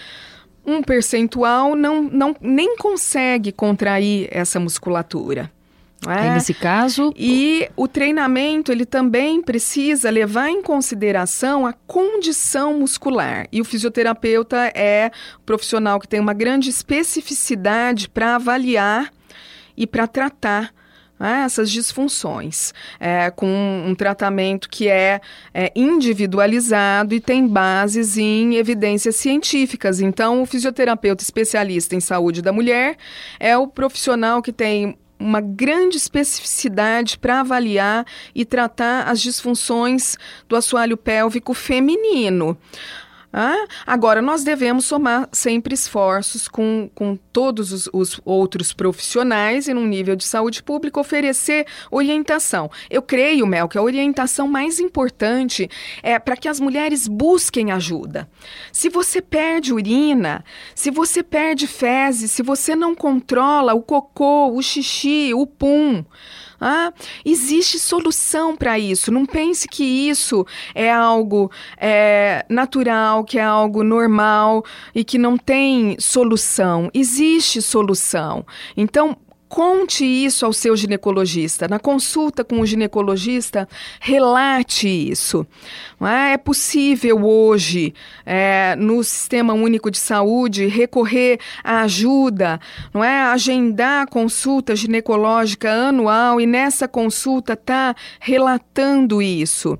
um 0.65 0.81
percentual 0.81 1.75
não, 1.75 2.03
não 2.03 2.35
nem 2.39 2.77
consegue 2.77 3.51
contrair 3.51 4.27
essa 4.31 4.59
musculatura. 4.59 5.51
É. 6.07 6.35
nesse 6.35 6.53
caso. 6.53 7.11
E 7.15 7.67
o 7.75 7.87
treinamento 7.87 8.71
ele 8.71 8.85
também 8.85 9.41
precisa 9.41 10.09
levar 10.11 10.49
em 10.49 10.61
consideração 10.61 11.65
a 11.65 11.73
condição 11.73 12.79
muscular. 12.79 13.47
E 13.51 13.59
o 13.59 13.65
fisioterapeuta 13.65 14.71
é 14.75 15.09
o 15.39 15.41
profissional 15.41 15.99
que 15.99 16.07
tem 16.07 16.19
uma 16.19 16.33
grande 16.33 16.69
especificidade 16.69 18.07
para 18.07 18.35
avaliar 18.35 19.11
e 19.75 19.87
para 19.87 20.05
tratar 20.05 20.71
né, 21.19 21.43
essas 21.45 21.71
disfunções, 21.71 22.73
é, 22.99 23.31
com 23.31 23.47
um 23.85 23.95
tratamento 23.95 24.69
que 24.69 24.87
é, 24.87 25.21
é, 25.53 25.71
individualizado 25.75 27.15
e 27.15 27.19
tem 27.19 27.47
bases 27.47 28.17
em 28.17 28.55
evidências 28.55 29.15
científicas. 29.15 29.99
Então, 29.99 30.41
o 30.41 30.45
fisioterapeuta 30.45 31.23
especialista 31.23 31.95
em 31.95 31.99
saúde 31.99 32.41
da 32.41 32.51
mulher 32.51 32.97
é 33.39 33.57
o 33.57 33.67
profissional 33.67 34.41
que 34.41 34.51
tem 34.51 34.97
uma 35.17 35.39
grande 35.39 35.97
especificidade 35.97 37.17
para 37.17 37.39
avaliar 37.39 38.05
e 38.33 38.43
tratar 38.43 39.07
as 39.07 39.21
disfunções 39.21 40.17
do 40.47 40.55
assoalho 40.55 40.97
pélvico 40.97 41.53
feminino. 41.53 42.57
Ah, 43.31 43.65
agora, 43.85 44.21
nós 44.21 44.43
devemos 44.43 44.85
somar 44.85 45.27
sempre 45.31 45.73
esforços 45.73 46.47
com, 46.47 46.89
com 46.95 47.15
todos 47.15 47.71
os, 47.71 47.89
os, 47.91 48.21
outros 48.23 48.71
profissionais 48.71 49.67
e, 49.67 49.73
num 49.73 49.85
nível 49.85 50.15
de 50.15 50.23
saúde 50.23 50.63
pública, 50.63 50.99
oferecer 50.99 51.65
orientação. 51.91 52.69
Eu 52.89 53.01
creio, 53.01 53.45
Mel, 53.45 53.67
que 53.67 53.77
a 53.77 53.81
orientação 53.81 54.47
mais 54.47 54.79
importante 54.79 55.69
é 56.01 56.17
para 56.17 56.37
que 56.37 56.47
as 56.47 56.59
mulheres 56.59 57.07
busquem 57.07 57.71
ajuda. 57.71 58.29
Se 58.71 58.89
você 58.89 59.21
perde 59.21 59.73
urina, 59.73 60.43
se 60.73 60.89
você 60.89 61.21
perde 61.21 61.67
fezes, 61.67 62.31
se 62.31 62.41
você 62.41 62.75
não 62.75 62.95
controla 62.95 63.73
o 63.73 63.81
cocô, 63.81 64.47
o 64.53 64.61
xixi, 64.61 65.33
o 65.33 65.45
pum, 65.45 66.05
Ah, 66.59 66.91
existe 67.23 67.77
solução 67.79 68.55
para 68.55 68.77
isso. 68.79 69.11
Não 69.11 69.25
pense 69.25 69.67
que 69.67 69.83
isso 69.83 70.45
é 70.73 70.91
algo 70.91 71.51
é, 71.77 72.45
natural, 72.49 73.23
que 73.23 73.37
é 73.37 73.43
algo 73.43 73.83
normal 73.83 74.63
e 74.93 75.03
que 75.03 75.17
não 75.17 75.37
tem 75.37 75.95
solução. 75.99 76.89
Existe 76.93 77.61
solução. 77.61 78.45
Então, 78.75 79.17
Conte 79.47 80.03
isso 80.03 80.45
ao 80.45 80.51
seu 80.51 80.75
ginecologista. 80.75 81.67
Na 81.67 81.79
consulta 81.79 82.43
com 82.43 82.59
o 82.59 82.65
ginecologista, 82.65 83.67
relate 83.99 84.87
isso. 84.87 85.45
É? 86.01 86.33
é 86.33 86.37
possível 86.37 87.23
hoje, 87.23 87.93
é, 88.25 88.75
no 88.75 89.03
Sistema 89.03 89.53
Único 89.53 89.89
de 89.89 89.97
Saúde, 89.97 90.65
recorrer 90.65 91.39
à 91.63 91.81
ajuda, 91.81 92.59
não 92.93 93.03
é? 93.03 93.21
agendar 93.21 94.07
consulta 94.09 94.75
ginecológica 94.75 95.71
anual 95.71 96.41
e 96.41 96.45
nessa 96.45 96.87
consulta 96.87 97.55
tá 97.55 97.95
relatando 98.19 99.21
isso. 99.21 99.77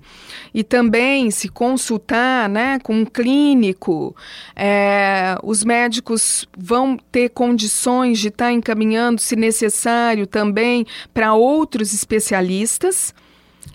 E 0.54 0.64
também 0.64 1.32
se 1.32 1.50
consultar 1.50 2.48
né, 2.48 2.80
com 2.80 2.94
um 3.02 3.06
clínico, 3.06 4.16
é, 4.56 5.38
os 5.44 5.64
médicos 5.64 6.48
vão 6.58 6.98
ter 7.12 7.30
condições 7.30 8.20
de 8.20 8.30
estar 8.30 8.46
tá 8.46 8.52
encaminhando, 8.52 9.20
se 9.20 9.36
necessário, 9.36 9.55
necessário 9.56 10.28
também 10.28 10.86
para 11.14 11.34
outros 11.34 11.94
especialistas 11.94 13.14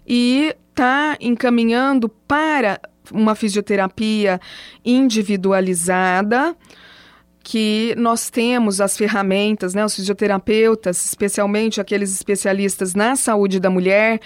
e 0.06 0.54
está 0.68 1.16
encaminhando 1.20 2.08
para 2.08 2.78
uma 3.10 3.34
fisioterapia 3.34 4.38
individualizada 4.84 6.54
que 7.42 7.94
nós 7.96 8.28
temos 8.28 8.80
as 8.82 8.96
ferramentas, 8.96 9.74
né, 9.74 9.82
os 9.82 9.96
fisioterapeutas, 9.96 11.02
especialmente 11.06 11.80
aqueles 11.80 12.14
especialistas 12.14 12.94
na 12.94 13.16
saúde 13.16 13.58
da 13.58 13.70
mulher, 13.70 14.20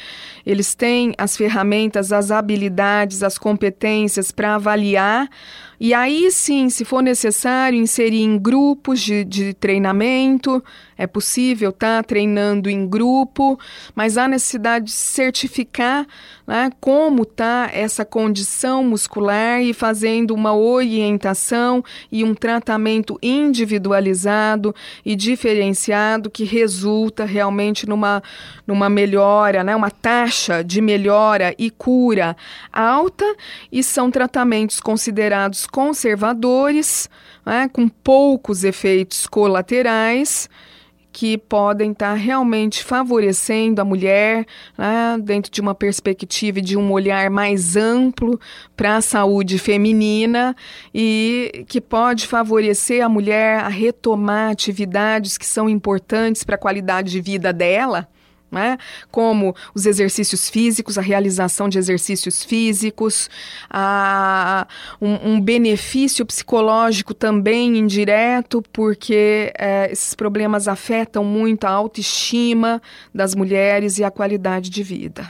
eles 0.45 0.75
têm 0.75 1.15
as 1.17 1.37
ferramentas, 1.37 2.13
as 2.13 2.33
habilidades, 2.33 3.23
as 3.23 3.39
competências 3.39 4.33
para 4.33 4.57
avaliar 4.57 5.31
e 5.79 5.93
aí 5.93 6.31
sim, 6.31 6.71
se 6.71 6.85
for 6.85 7.03
necessário, 7.03 7.79
inserir 7.79 8.23
em 8.23 8.39
grupos 8.39 9.01
de, 9.01 9.25
de 9.25 9.53
treinamento, 9.55 10.63
é 10.97 11.07
possível 11.07 11.71
estar 11.71 11.99
tá, 11.99 12.03
treinando 12.03 12.71
em 12.71 12.87
grupo, 12.87 13.59
mas 13.95 14.17
há 14.17 14.29
necessidade 14.29 14.87
de 14.87 14.93
certificar 14.93 16.07
né, 16.47 16.71
como 16.81 17.23
está 17.23 17.71
essa 17.73 18.05
condição 18.05 18.85
muscular 18.85 19.63
e 19.63 19.73
fazendo 19.73 20.35
uma 20.35 20.55
orientação 20.55 21.83
e 22.13 22.23
um 22.23 22.35
tratamento 22.35 23.19
individualizado 23.23 24.75
e 25.05 25.17
diferenciado 25.17 26.31
que 26.31 26.45
resulta 26.45 27.25
realmente 27.25 27.89
numa, 27.89 28.23
numa 28.67 28.89
melhora, 28.89 29.65
né, 29.65 29.75
uma 29.75 29.91
taxa 29.91 30.63
de 30.63 30.81
melhora 30.81 31.55
e 31.59 31.71
cura 31.71 32.37
alta. 32.73 33.25
E 33.73 33.83
são 33.83 34.11
tratamentos 34.11 34.81
considerados 34.81 35.67
conservadores, 35.67 37.09
né, 37.45 37.69
com 37.73 37.89
poucos 37.89 38.65
efeitos 38.65 39.27
colaterais 39.27 40.49
que 41.15 41.39
podem 41.39 41.93
estar 41.93 42.11
tá 42.11 42.15
realmente 42.15 42.83
favorecendo 42.83 43.81
a 43.81 43.85
mulher 43.85 44.45
né, 44.77 45.17
dentro 45.23 45.51
de 45.51 45.61
uma 45.61 45.73
perspectiva 45.73 46.61
de 46.61 46.77
um 46.77 46.91
olhar 46.91 47.31
mais 47.31 47.77
amplo 47.77 48.39
para 48.77 48.97
a 48.97 49.01
saúde 49.01 49.57
feminina 49.57 50.57
e 50.93 51.65
que 51.69 51.81
pode 51.81 52.27
favorecer 52.27 53.03
a 53.03 53.09
mulher 53.09 53.61
a 53.61 53.69
retomar 53.69 54.51
atividades 54.51 55.39
que 55.39 55.47
são 55.47 55.69
importantes 55.69 56.43
para 56.43 56.57
a 56.57 56.59
qualidade 56.59 57.13
de 57.13 57.21
vida 57.21 57.53
dela 57.53 58.09
né? 58.55 58.79
como 59.11 59.55
os 59.75 59.85
exercícios 59.85 60.49
físicos, 60.49 60.97
a 60.97 61.03
realização 61.03 61.69
de 61.69 61.79
exercícios 61.79 62.43
físicos, 62.45 63.29
a, 63.69 64.67
um, 65.01 65.33
um 65.33 65.41
benefício 65.41 66.25
psicológico 66.25 67.13
também 67.13 67.77
indireto, 67.77 68.63
porque 68.73 69.53
é, 69.59 69.91
esses 69.91 70.15
problemas 70.15 70.69
afetam 70.69 71.25
muito 71.25 71.65
a 71.65 71.71
autoestima 71.71 72.81
das 73.15 73.35
mulheres 73.35 73.99
e 73.99 74.05
a 74.05 74.11
qualidade 74.11 74.71
de 74.71 74.83
vida. 74.83 75.27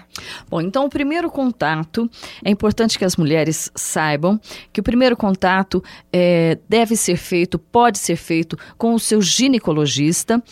Bom, 0.49 0.61
então 0.61 0.85
o 0.85 0.91
primeiro 0.91 1.31
contato, 1.31 2.09
é 2.45 2.51
importante 2.51 2.99
que 2.99 3.05
as 3.05 3.17
mulheres 3.17 3.71
saibam 3.75 4.41
que 4.73 4.81
o 4.81 4.85
primeiro 4.85 5.17
contato 5.17 5.83
é, 6.13 6.59
deve 6.69 6.97
ser 6.97 7.17
feito, 7.17 7.59
pode 7.59 7.99
ser 7.99 8.17
feito 8.17 8.59
com 8.77 8.95
o 8.95 9.01
seu 9.01 9.23
ginecologista 9.23 10.43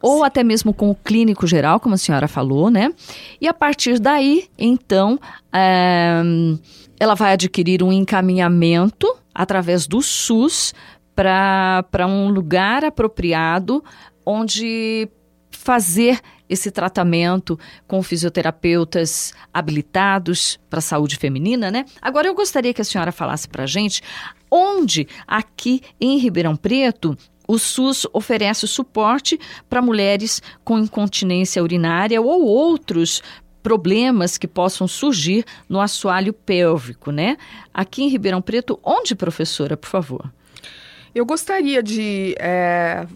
ou 0.00 0.24
até 0.24 0.44
mesmo 0.44 0.72
com 0.72 0.90
o 0.90 0.94
clínico 0.94 1.46
geral, 1.46 1.80
como 1.80 1.94
a 1.94 1.98
senhora 1.98 2.28
falou, 2.28 2.70
né? 2.70 2.92
E 3.40 3.48
a 3.48 3.54
partir 3.54 3.98
daí, 3.98 4.48
então, 4.58 5.18
é, 5.52 6.22
ela 6.98 7.14
vai 7.14 7.32
adquirir 7.32 7.82
um 7.82 7.92
encaminhamento 7.92 9.06
através 9.34 9.86
do 9.86 10.00
SUS 10.00 10.74
para 11.14 12.06
um 12.06 12.28
lugar 12.28 12.84
apropriado 12.84 13.82
onde 14.24 15.08
fazer 15.50 16.20
esse 16.48 16.70
tratamento 16.70 17.58
com 17.86 18.02
fisioterapeutas 18.02 19.34
habilitados 19.52 20.58
para 20.70 20.78
a 20.78 20.82
saúde 20.82 21.16
feminina, 21.16 21.70
né? 21.70 21.84
Agora 22.00 22.28
eu 22.28 22.34
gostaria 22.34 22.72
que 22.72 22.80
a 22.80 22.84
senhora 22.84 23.12
falasse 23.12 23.48
para 23.48 23.64
a 23.64 23.66
gente 23.66 24.02
onde 24.50 25.06
aqui 25.26 25.82
em 26.00 26.18
Ribeirão 26.18 26.56
Preto 26.56 27.16
o 27.48 27.58
SUS 27.58 28.06
oferece 28.12 28.68
suporte 28.68 29.40
para 29.68 29.80
mulheres 29.80 30.42
com 30.62 30.78
incontinência 30.78 31.62
urinária 31.62 32.20
ou 32.20 32.44
outros 32.44 33.22
problemas 33.62 34.38
que 34.38 34.46
possam 34.46 34.86
surgir 34.86 35.44
no 35.68 35.80
assoalho 35.80 36.32
pélvico, 36.32 37.10
né? 37.10 37.36
Aqui 37.72 38.04
em 38.04 38.08
Ribeirão 38.08 38.42
Preto, 38.42 38.78
onde, 38.84 39.14
professora, 39.14 39.76
por 39.76 39.88
favor? 39.88 40.30
Eu 41.14 41.24
gostaria 41.26 41.82
de 41.82 42.34
é, 42.38 43.06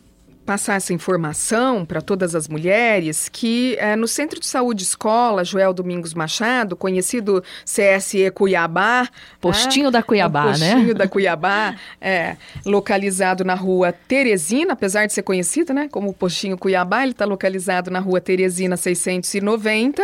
passar 0.44 0.74
essa 0.74 0.92
informação 0.92 1.84
para 1.84 2.00
todas 2.00 2.34
as 2.34 2.48
mulheres 2.48 3.28
que 3.28 3.76
é, 3.78 3.94
no 3.94 4.08
Centro 4.08 4.40
de 4.40 4.46
Saúde 4.46 4.82
Escola 4.82 5.44
Joel 5.44 5.72
Domingos 5.72 6.14
Machado, 6.14 6.76
conhecido 6.76 7.42
CSE 7.64 8.30
Cuiabá, 8.32 9.08
postinho 9.40 9.86
né? 9.86 9.90
da 9.92 10.02
Cuiabá, 10.02 10.48
postinho 10.48 10.68
né? 10.68 10.74
Postinho 10.74 10.94
da 10.94 11.08
Cuiabá, 11.08 11.76
é, 12.00 12.36
localizado 12.66 13.44
na 13.44 13.54
Rua 13.54 13.92
Teresina, 13.92 14.72
apesar 14.72 15.06
de 15.06 15.12
ser 15.12 15.22
conhecido, 15.22 15.72
né, 15.72 15.88
como 15.90 16.12
postinho 16.12 16.58
Cuiabá, 16.58 17.02
ele 17.02 17.12
está 17.12 17.24
localizado 17.24 17.90
na 17.90 18.00
Rua 18.00 18.20
Teresina 18.20 18.76
690 18.76 20.02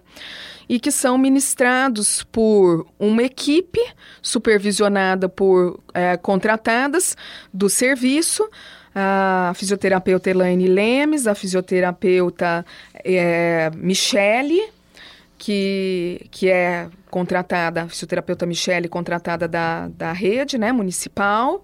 e 0.67 0.79
que 0.79 0.91
são 0.91 1.17
ministrados 1.17 2.23
por 2.23 2.85
uma 2.99 3.23
equipe 3.23 3.79
supervisionada 4.21 5.29
por 5.29 5.79
é, 5.93 6.17
contratadas 6.17 7.15
do 7.53 7.69
serviço, 7.69 8.47
a 8.93 9.53
fisioterapeuta 9.55 10.29
Elaine 10.31 10.67
Lemes, 10.67 11.27
a 11.27 11.35
fisioterapeuta 11.35 12.65
é, 13.03 13.69
Michele, 13.75 14.61
que, 15.37 16.27
que 16.31 16.49
é 16.49 16.89
contratada, 17.09 17.83
a 17.83 17.87
fisioterapeuta 17.87 18.45
Michele, 18.45 18.87
contratada 18.87 19.47
da, 19.47 19.87
da 19.89 20.11
rede 20.11 20.57
né, 20.57 20.71
municipal. 20.71 21.63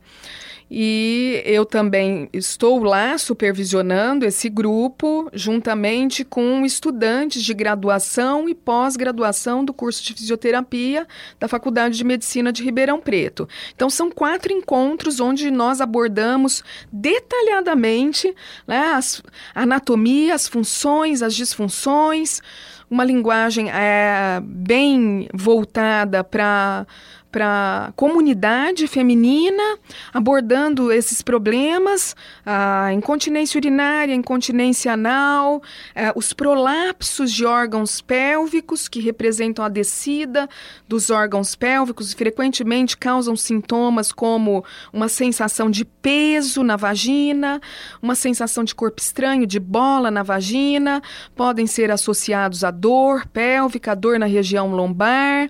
E 0.76 1.44
eu 1.46 1.66
também 1.66 2.28
estou 2.34 2.84
lá 2.84 3.16
supervisionando 3.16 4.26
esse 4.26 4.50
grupo, 4.50 5.30
juntamente 5.32 6.26
com 6.26 6.66
estudantes 6.66 7.44
de 7.44 7.54
graduação 7.54 8.50
e 8.50 8.56
pós-graduação 8.56 9.64
do 9.64 9.72
curso 9.72 10.04
de 10.04 10.16
fisioterapia 10.16 11.08
da 11.40 11.48
Faculdade 11.48 11.96
de 11.96 12.04
Medicina 12.04 12.52
de 12.52 12.64
Ribeirão 12.64 13.00
Preto. 13.00 13.48
Então, 13.76 13.88
são 13.88 14.10
quatro 14.10 14.52
encontros 14.52 15.20
onde 15.20 15.52
nós 15.52 15.80
abordamos 15.80 16.64
detalhadamente 16.92 18.34
né, 18.66 18.94
as, 18.96 19.22
a 19.54 19.62
anatomia, 19.62 20.34
as 20.34 20.48
funções, 20.48 21.22
as 21.22 21.36
disfunções, 21.36 22.42
uma 22.90 23.04
linguagem 23.04 23.70
é, 23.70 24.42
bem 24.44 25.28
voltada 25.36 26.24
para 26.24 26.88
para 27.34 27.88
a 27.88 27.92
comunidade 27.94 28.86
feminina, 28.86 29.80
abordando 30.14 30.92
esses 30.92 31.24
problemas, 31.24 32.16
a 32.46 32.94
incontinência 32.94 33.58
urinária, 33.58 34.14
a 34.14 34.16
incontinência 34.18 34.94
anal, 34.94 35.60
eh, 35.96 36.14
os 36.16 36.32
prolapsos 36.32 37.32
de 37.32 37.44
órgãos 37.44 38.02
pélvicos, 38.02 38.88
que 38.88 39.00
representam 39.00 39.66
a 39.66 39.68
descida 39.68 40.48
dos 40.88 41.10
órgãos 41.10 41.56
pélvicos, 41.56 42.14
frequentemente 42.14 42.96
causam 42.96 43.36
sintomas 43.36 44.12
como 44.12 44.64
uma 44.94 45.10
sensação 45.10 45.72
de 45.72 45.86
peso 45.86 46.62
na 46.62 46.76
vagina, 46.76 47.60
uma 48.00 48.14
sensação 48.14 48.64
de 48.64 48.76
corpo 48.76 49.02
estranho, 49.02 49.48
de 49.48 49.60
bola 49.60 50.12
na 50.12 50.22
vagina, 50.22 51.02
podem 51.36 51.66
ser 51.66 51.90
associados 51.90 52.64
a 52.64 52.70
dor 52.70 53.26
pélvica, 53.30 53.96
dor 53.96 54.20
na 54.20 54.28
região 54.28 54.76
lombar. 54.76 55.50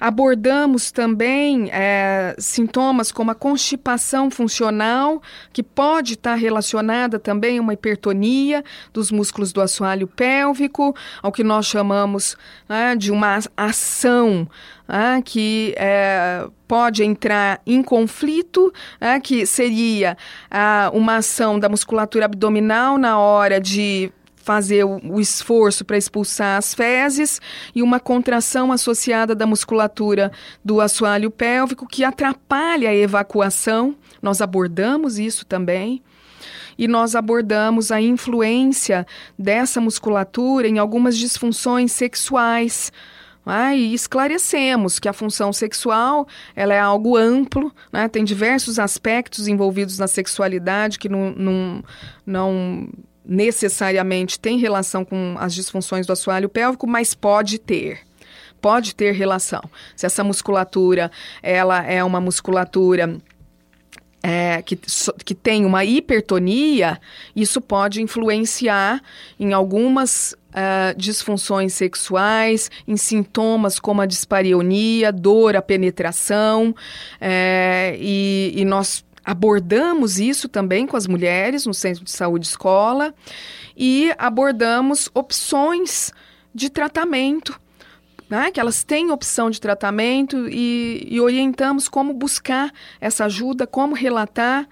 Abordamos 0.00 0.90
também 0.90 1.68
é, 1.70 2.34
sintomas 2.38 3.12
como 3.12 3.30
a 3.30 3.34
constipação 3.34 4.30
funcional, 4.30 5.20
que 5.52 5.62
pode 5.62 6.14
estar 6.14 6.34
relacionada 6.34 7.18
também 7.18 7.58
a 7.58 7.60
uma 7.60 7.74
hipertonia 7.74 8.64
dos 8.94 9.10
músculos 9.10 9.52
do 9.52 9.60
assoalho 9.60 10.06
pélvico, 10.06 10.96
ao 11.22 11.30
que 11.30 11.44
nós 11.44 11.66
chamamos 11.66 12.36
né, 12.66 12.96
de 12.96 13.12
uma 13.12 13.38
ação 13.54 14.48
né, 14.88 15.22
que 15.24 15.74
é, 15.76 16.46
pode 16.66 17.04
entrar 17.04 17.60
em 17.66 17.82
conflito, 17.82 18.72
né, 19.00 19.20
que 19.20 19.44
seria 19.44 20.16
ah, 20.50 20.90
uma 20.94 21.16
ação 21.16 21.58
da 21.58 21.68
musculatura 21.68 22.24
abdominal 22.24 22.96
na 22.96 23.18
hora 23.18 23.60
de 23.60 24.10
fazer 24.42 24.84
o, 24.84 25.20
esforço 25.20 25.84
para 25.84 25.98
expulsar 25.98 26.56
as 26.58 26.74
fezes 26.74 27.40
e 27.74 27.82
uma 27.82 28.00
contração 28.00 28.72
associada 28.72 29.34
da 29.34 29.46
musculatura 29.46 30.32
do 30.64 30.80
assoalho 30.80 31.30
pélvico 31.30 31.86
que 31.86 32.02
atrapalha 32.02 32.88
a 32.88 32.94
evacuação. 32.94 33.94
Nós 34.22 34.40
abordamos 34.40 35.18
isso 35.18 35.44
também. 35.44 36.02
E 36.78 36.88
nós 36.88 37.14
abordamos 37.14 37.92
a 37.92 38.00
influência 38.00 39.06
dessa 39.38 39.80
musculatura 39.80 40.66
em 40.66 40.78
algumas 40.78 41.18
disfunções 41.18 41.92
sexuais. 41.92 42.90
Ah, 43.44 43.74
e 43.74 43.92
esclarecemos 43.92 44.98
que 44.98 45.08
a 45.08 45.12
função 45.12 45.52
sexual 45.52 46.26
ela 46.54 46.72
é 46.72 46.78
algo 46.80 47.16
amplo, 47.16 47.72
né? 47.92 48.08
tem 48.08 48.22
diversos 48.22 48.78
aspectos 48.78 49.48
envolvidos 49.48 49.98
na 49.98 50.06
sexualidade 50.06 50.98
que 50.98 51.08
não, 51.08 51.32
não, 51.32 51.84
não 52.24 52.88
necessariamente 53.30 54.40
tem 54.40 54.58
relação 54.58 55.04
com 55.04 55.36
as 55.38 55.54
disfunções 55.54 56.04
do 56.04 56.12
assoalho 56.12 56.48
pélvico, 56.48 56.84
mas 56.84 57.14
pode 57.14 57.60
ter. 57.60 58.00
Pode 58.60 58.92
ter 58.92 59.12
relação. 59.12 59.62
Se 59.94 60.04
essa 60.04 60.24
musculatura 60.24 61.12
ela 61.40 61.80
é 61.84 62.02
uma 62.02 62.20
musculatura 62.20 63.16
é, 64.20 64.60
que, 64.62 64.76
que 65.24 65.34
tem 65.34 65.64
uma 65.64 65.84
hipertonia, 65.84 67.00
isso 67.34 67.60
pode 67.60 68.02
influenciar 68.02 69.00
em 69.38 69.52
algumas 69.52 70.36
uh, 70.50 70.98
disfunções 70.98 71.72
sexuais, 71.72 72.68
em 72.86 72.96
sintomas 72.96 73.78
como 73.78 74.02
a 74.02 74.06
dispareunia, 74.06 75.12
dor 75.12 75.54
à 75.54 75.62
penetração, 75.62 76.74
é, 77.20 77.96
e, 77.98 78.52
e 78.56 78.64
nós 78.64 79.04
abordamos 79.24 80.18
isso 80.18 80.48
também 80.48 80.86
com 80.86 80.96
as 80.96 81.06
mulheres 81.06 81.66
no 81.66 81.74
centro 81.74 82.04
de 82.04 82.10
saúde 82.10 82.46
escola 82.46 83.14
e 83.76 84.12
abordamos 84.18 85.10
opções 85.14 86.12
de 86.54 86.70
tratamento. 86.70 87.58
Né, 88.28 88.52
que 88.52 88.60
elas 88.60 88.84
têm 88.84 89.10
opção 89.10 89.50
de 89.50 89.60
tratamento 89.60 90.48
e, 90.48 91.04
e 91.10 91.20
orientamos 91.20 91.88
como 91.88 92.14
buscar 92.14 92.72
essa 93.00 93.24
ajuda, 93.24 93.66
como 93.66 93.92
relatar 93.92 94.68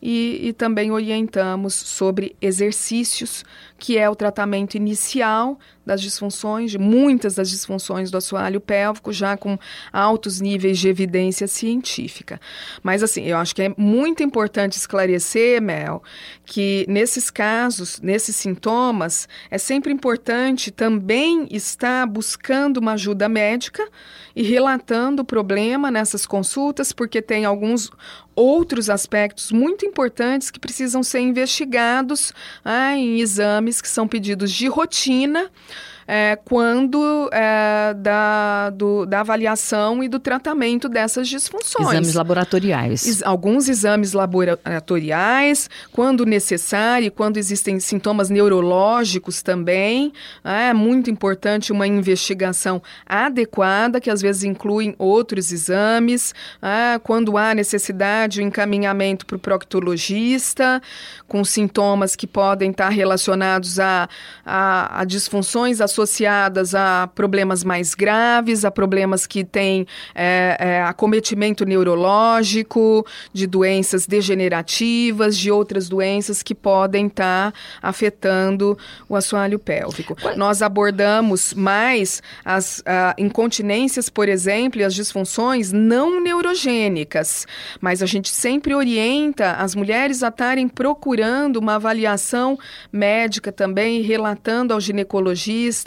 e, 0.00 0.48
e, 0.48 0.52
também 0.52 0.92
orientamos 0.92 1.74
sobre 1.74 2.36
exercícios, 2.40 3.44
que 3.80 3.96
é 3.96 4.08
o 4.08 4.14
tratamento 4.14 4.76
inicial 4.76 5.58
das 5.84 6.02
disfunções, 6.02 6.70
de 6.70 6.78
muitas 6.78 7.34
das 7.34 7.48
disfunções 7.50 8.10
do 8.10 8.18
assoalho 8.18 8.60
pélvico, 8.60 9.12
já 9.12 9.36
com 9.36 9.58
altos 9.90 10.40
níveis 10.40 10.78
de 10.78 10.88
evidência 10.88 11.48
científica. 11.48 12.38
Mas, 12.82 13.02
assim, 13.02 13.24
eu 13.24 13.38
acho 13.38 13.54
que 13.54 13.62
é 13.62 13.74
muito 13.76 14.22
importante 14.22 14.74
esclarecer, 14.74 15.60
Mel, 15.60 16.02
que 16.44 16.84
nesses 16.88 17.30
casos, 17.30 18.00
nesses 18.00 18.36
sintomas, 18.36 19.26
é 19.50 19.56
sempre 19.56 19.92
importante 19.92 20.70
também 20.70 21.48
estar 21.50 22.06
buscando 22.06 22.76
uma 22.76 22.92
ajuda 22.92 23.28
médica 23.28 23.88
e 24.36 24.42
relatando 24.42 25.22
o 25.22 25.24
problema 25.24 25.90
nessas 25.90 26.26
consultas, 26.26 26.92
porque 26.92 27.20
tem 27.20 27.44
alguns 27.44 27.90
outros 28.34 28.88
aspectos 28.88 29.52
muito 29.52 29.84
importantes 29.84 30.50
que 30.50 30.58
precisam 30.58 31.02
ser 31.02 31.20
investigados 31.20 32.32
ah, 32.64 32.96
em 32.96 33.20
exames 33.20 33.69
que 33.78 33.88
são 33.88 34.08
pedidos 34.08 34.50
de 34.50 34.66
rotina 34.66 35.50
é, 36.12 36.36
quando 36.44 37.30
é, 37.32 37.94
da, 37.94 38.70
do, 38.70 39.06
da 39.06 39.20
avaliação 39.20 40.02
e 40.02 40.08
do 40.08 40.18
tratamento 40.18 40.88
dessas 40.88 41.28
disfunções. 41.28 41.88
Exames 41.88 42.14
laboratoriais. 42.14 43.06
Ex 43.06 43.22
alguns 43.22 43.68
exames 43.68 44.12
laboratoriais, 44.12 45.70
quando 45.92 46.26
necessário, 46.26 47.12
quando 47.12 47.36
existem 47.36 47.78
sintomas 47.78 48.28
neurológicos 48.28 49.40
também. 49.40 50.12
É 50.42 50.72
muito 50.72 51.10
importante 51.10 51.70
uma 51.70 51.86
investigação 51.86 52.82
adequada, 53.06 54.00
que 54.00 54.10
às 54.10 54.20
vezes 54.20 54.42
incluem 54.42 54.94
outros 54.98 55.52
exames. 55.52 56.34
É, 56.60 56.98
quando 56.98 57.38
há 57.38 57.54
necessidade, 57.54 58.40
o 58.40 58.42
encaminhamento 58.42 59.26
para 59.26 59.36
o 59.36 59.38
proctologista, 59.38 60.82
com 61.28 61.44
sintomas 61.44 62.16
que 62.16 62.26
podem 62.26 62.72
estar 62.72 62.88
relacionados 62.88 63.78
a, 63.78 64.08
a, 64.44 65.00
a 65.00 65.04
disfunções 65.04 65.80
associadas 65.80 65.99
associadas 66.00 66.74
a 66.74 67.08
problemas 67.14 67.64
mais 67.64 67.94
graves, 67.94 68.64
a 68.64 68.70
problemas 68.70 69.26
que 69.26 69.44
têm 69.44 69.86
é, 70.14 70.56
é, 70.58 70.82
acometimento 70.82 71.64
neurológico, 71.64 73.06
de 73.32 73.46
doenças 73.46 74.06
degenerativas, 74.06 75.36
de 75.36 75.50
outras 75.50 75.88
doenças 75.88 76.42
que 76.42 76.54
podem 76.54 77.06
estar 77.06 77.52
tá 77.52 77.58
afetando 77.82 78.76
o 79.08 79.16
assoalho 79.16 79.58
pélvico. 79.58 80.16
Nós 80.36 80.62
abordamos 80.62 81.54
mais 81.54 82.22
as 82.44 82.82
incontinências, 83.16 84.08
por 84.08 84.28
exemplo, 84.28 84.80
e 84.80 84.84
as 84.84 84.94
disfunções 84.94 85.72
não 85.72 86.22
neurogênicas, 86.22 87.46
mas 87.80 88.02
a 88.02 88.06
gente 88.06 88.30
sempre 88.30 88.74
orienta 88.74 89.52
as 89.52 89.74
mulheres 89.74 90.22
a 90.22 90.28
estarem 90.28 90.68
procurando 90.68 91.56
uma 91.56 91.74
avaliação 91.76 92.58
médica 92.92 93.52
também, 93.52 94.02
relatando 94.02 94.74
ao 94.74 94.80
ginecologista 94.80 95.79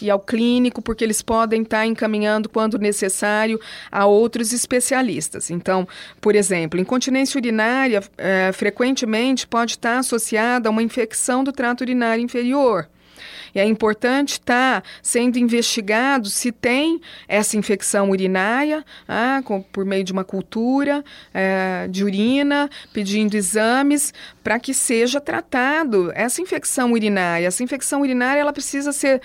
e 0.00 0.10
ao 0.10 0.18
clínico, 0.18 0.80
porque 0.82 1.04
eles 1.04 1.22
podem 1.22 1.62
estar 1.62 1.86
encaminhando, 1.86 2.48
quando 2.48 2.78
necessário, 2.78 3.60
a 3.90 4.06
outros 4.06 4.52
especialistas. 4.52 5.50
Então, 5.50 5.86
por 6.20 6.34
exemplo, 6.34 6.80
incontinência 6.80 7.38
urinária 7.38 8.02
é, 8.16 8.50
frequentemente 8.52 9.46
pode 9.46 9.72
estar 9.72 9.98
associada 9.98 10.68
a 10.68 10.72
uma 10.72 10.82
infecção 10.82 11.44
do 11.44 11.52
trato 11.52 11.82
urinário 11.82 12.22
inferior. 12.22 12.88
É 13.54 13.64
importante 13.64 14.32
estar 14.32 14.82
tá 14.82 14.88
sendo 15.02 15.38
investigado 15.38 16.28
se 16.28 16.50
tem 16.50 17.00
essa 17.28 17.56
infecção 17.56 18.10
urinária, 18.10 18.84
ah, 19.06 19.42
com, 19.44 19.62
por 19.62 19.84
meio 19.84 20.04
de 20.04 20.12
uma 20.12 20.24
cultura 20.24 21.04
é, 21.32 21.86
de 21.88 22.04
urina, 22.04 22.68
pedindo 22.92 23.34
exames 23.36 24.12
para 24.42 24.58
que 24.58 24.74
seja 24.74 25.20
tratado 25.20 26.12
essa 26.14 26.40
infecção 26.40 26.92
urinária. 26.92 27.46
Essa 27.46 27.62
infecção 27.62 28.00
urinária 28.00 28.40
ela 28.40 28.52
precisa 28.52 28.92
ser 28.92 29.20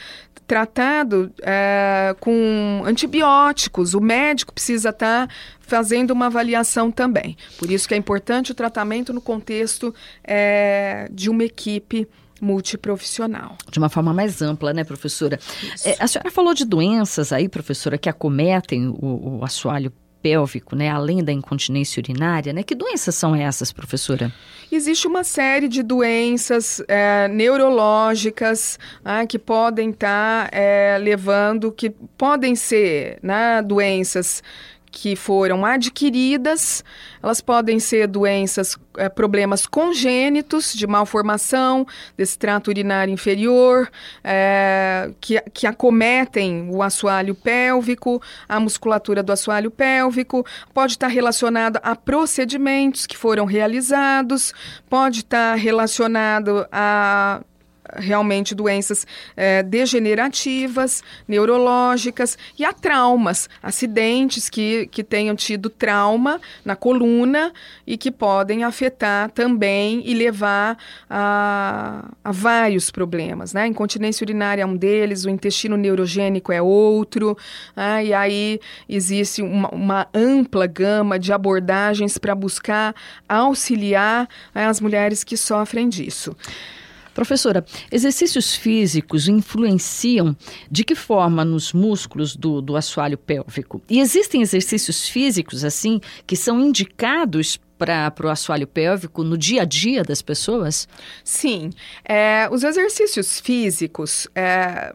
tratado 0.50 1.32
é, 1.44 2.16
com 2.20 2.82
antibióticos. 2.84 3.94
O 3.94 4.02
médico 4.02 4.52
precisa 4.52 4.90
estar 4.90 5.28
tá 5.28 5.34
fazendo 5.60 6.10
uma 6.12 6.26
avaliação 6.26 6.92
também. 6.92 7.38
Por 7.60 7.70
isso 7.70 7.88
que 7.88 7.94
é 7.94 7.98
importante 7.98 8.52
o 8.52 8.56
tratamento 8.56 9.14
no 9.14 9.22
contexto 9.22 9.94
é, 10.24 11.08
de 11.12 11.30
uma 11.30 11.44
equipe 11.44 12.08
multiprofissional. 12.42 13.58
De 13.70 13.80
uma 13.80 13.90
forma 13.90 14.14
mais 14.14 14.42
ampla, 14.42 14.74
né, 14.74 14.84
professora? 14.84 15.40
É, 15.84 15.96
a 16.00 16.08
senhora 16.08 16.32
falou 16.32 16.54
de 16.54 16.66
doenças 16.66 17.32
aí, 17.32 17.48
professora, 17.48 17.98
que 17.98 18.10
acometem 18.10 18.88
o, 18.88 19.40
o 19.40 19.46
assoalho 19.46 19.92
pélvico, 20.22 20.76
né, 20.76 20.90
além 20.90 21.24
da 21.24 21.32
incontinência 21.32 22.02
urinária, 22.02 22.52
né? 22.52 22.64
Que 22.64 22.76
doenças 22.76 23.16
são 23.16 23.36
essas, 23.36 23.72
professora? 23.72 24.32
Existe 24.72 25.08
uma 25.08 25.24
série 25.24 25.68
de 25.68 25.82
doenças 25.82 26.84
é, 26.88 27.28
neurológicas 27.28 28.78
ah, 29.04 29.26
que 29.26 29.40
podem 29.40 29.90
estar 29.92 30.50
tá, 30.50 30.58
é, 30.58 30.98
levando, 31.00 31.72
que 31.72 31.90
podem 32.18 32.56
ser 32.56 33.18
né, 33.24 33.62
doenças 33.62 34.44
que 34.92 35.16
foram 35.16 35.66
adquiridas, 35.66 36.84
elas 37.22 37.42
podem 37.42 37.80
ser 37.80 38.08
doenças, 38.08 38.78
é, 38.98 39.08
problemas 39.08 39.68
congênitos 39.68 40.74
de 40.74 40.88
malformação 40.88 41.86
desse 42.18 42.38
trato 42.38 42.70
urinário 42.70 43.14
inferior, 43.14 43.90
é, 44.24 45.12
que, 45.22 45.40
que 45.54 45.68
acometem 45.68 46.70
o 46.72 46.82
assoalho 46.82 47.36
pélvico, 47.36 48.22
a 48.48 48.60
musculatura 48.60 49.22
do 49.22 49.32
assoalho 49.32 49.70
pélvico, 49.70 50.46
pode 50.74 50.94
estar 50.94 51.08
relacionado 51.08 51.80
a 51.84 51.96
procedimentos 51.96 53.06
que 53.06 53.18
foram 53.18 53.46
realizados, 53.46 54.54
pode 54.90 55.20
estar 55.20 55.56
relacionado 55.56 56.66
a 56.72 57.42
realmente 57.96 58.56
doenças 58.56 59.06
é, 59.36 59.64
degenerativas, 59.64 61.04
neurológicas 61.28 62.38
e 62.58 62.66
a 62.66 62.74
traumas, 62.74 63.50
acidentes 63.62 64.50
que, 64.50 64.88
que 64.88 65.04
tenham 65.04 65.36
tido 65.36 65.70
trauma 65.70 66.40
na 66.64 66.76
coluna 66.76 67.52
e 67.86 67.98
que 67.98 68.12
podem 68.12 68.64
afetar 68.64 69.32
também 69.32 70.02
e 70.06 70.14
levar 70.14 70.78
a, 71.10 72.06
a 72.24 72.32
vários 72.32 72.92
problemas. 72.92 73.54
Né? 73.54 73.68
Incontinência 73.68 74.24
urinária 74.24 74.64
é 74.64 74.66
um 74.66 74.76
deles, 74.76 75.26
o 75.26 75.30
intestino 75.30 75.78
neurogênico 75.78 76.52
é 76.52 76.62
outro, 76.62 77.38
né? 77.76 78.06
e 78.06 78.14
aí 78.14 78.60
existe 78.88 79.42
uma, 79.42 79.70
uma, 79.70 80.08
ampla 80.14 80.68
gama 80.68 81.20
de 81.20 81.34
abordagens 81.34 82.18
para 82.18 82.36
buscar 82.36 82.96
auxiliar 83.28 84.28
né, 84.54 84.66
as 84.66 84.80
mulheres 84.80 85.24
que 85.24 85.36
sofrem 85.38 85.90
disso. 85.90 86.36
Professora, 87.20 87.66
exercícios 87.92 88.56
físicos 88.56 89.28
influenciam 89.28 90.34
de 90.72 90.86
que 90.86 90.96
forma 90.96 91.44
nos 91.44 91.74
músculos 91.74 92.34
do, 92.34 92.62
do 92.62 92.78
assoalho 92.78 93.18
pélvico? 93.18 93.82
E 93.90 94.00
existem 94.00 94.42
exercícios 94.42 95.10
físicos, 95.10 95.66
assim, 95.66 96.00
que 96.26 96.38
são 96.38 96.62
indicados 96.62 97.60
para 97.78 98.14
o 98.24 98.30
assoalho 98.30 98.66
pélvico 98.66 99.22
no 99.22 99.38
dia 99.38 99.64
a 99.64 99.66
dia 99.66 100.02
das 100.02 100.22
pessoas? 100.22 100.88
Sim. 101.22 101.72
É, 102.06 102.48
os 102.50 102.64
exercícios 102.64 103.42
físicos. 103.42 104.26
É 104.34 104.94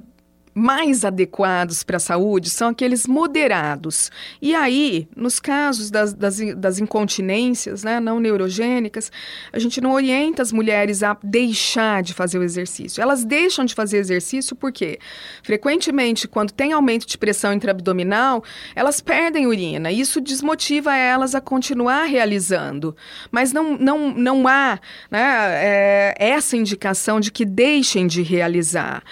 mais 0.55 1.05
adequados 1.05 1.83
para 1.83 1.97
a 1.97 2.01
saúde 2.01 2.49
são 2.49 2.69
aqueles 2.69 3.07
moderados. 3.07 4.11
E 4.41 4.55
aí, 4.55 5.09
nos 5.17 5.41
casos 5.41 5.91
das, 5.91 6.15
das, 6.15 6.39
das, 6.57 6.79
incontinências 6.79 7.83
né, 7.83 7.99
não 7.99 8.21
neurogênicas, 8.21 9.11
a 9.53 9.59
gente 9.59 9.81
não 9.81 9.93
orienta 9.93 10.43
as 10.43 10.53
mulheres 10.53 11.03
a 11.03 11.17
deixar 11.23 12.03
de 12.03 12.15
fazer 12.15 12.39
o 12.39 12.43
exercício. 12.43 13.03
Elas 13.03 13.25
deixam 13.25 13.65
de 13.65 13.75
fazer 13.75 13.99
exercício 13.99 14.55
porque, 14.55 14.99
frequentemente, 15.43 16.29
quando 16.29 16.53
tem 16.53 16.73
aumento 16.73 17.07
de 17.07 17.19
pressão 17.19 17.53
intraabdominal, 17.53 18.45
elas 18.77 19.01
perdem 19.01 19.47
urina. 19.47 19.91
Isso 19.91 20.21
desmotiva 20.21 20.95
elas 20.97 21.35
a 21.35 21.41
continuar 21.41 22.05
realizando. 22.05 22.97
Mas 23.31 23.53
não, 23.53 23.77
não, 23.77 24.15
não 24.15 24.47
há 24.47 24.79
né, 25.11 25.21
é, 25.21 26.15
essa 26.19 26.57
indicação 26.57 27.19
de 27.19 27.33
que 27.33 27.45
deixem 27.45 28.07
de 28.07 28.23
realizar 28.23 29.03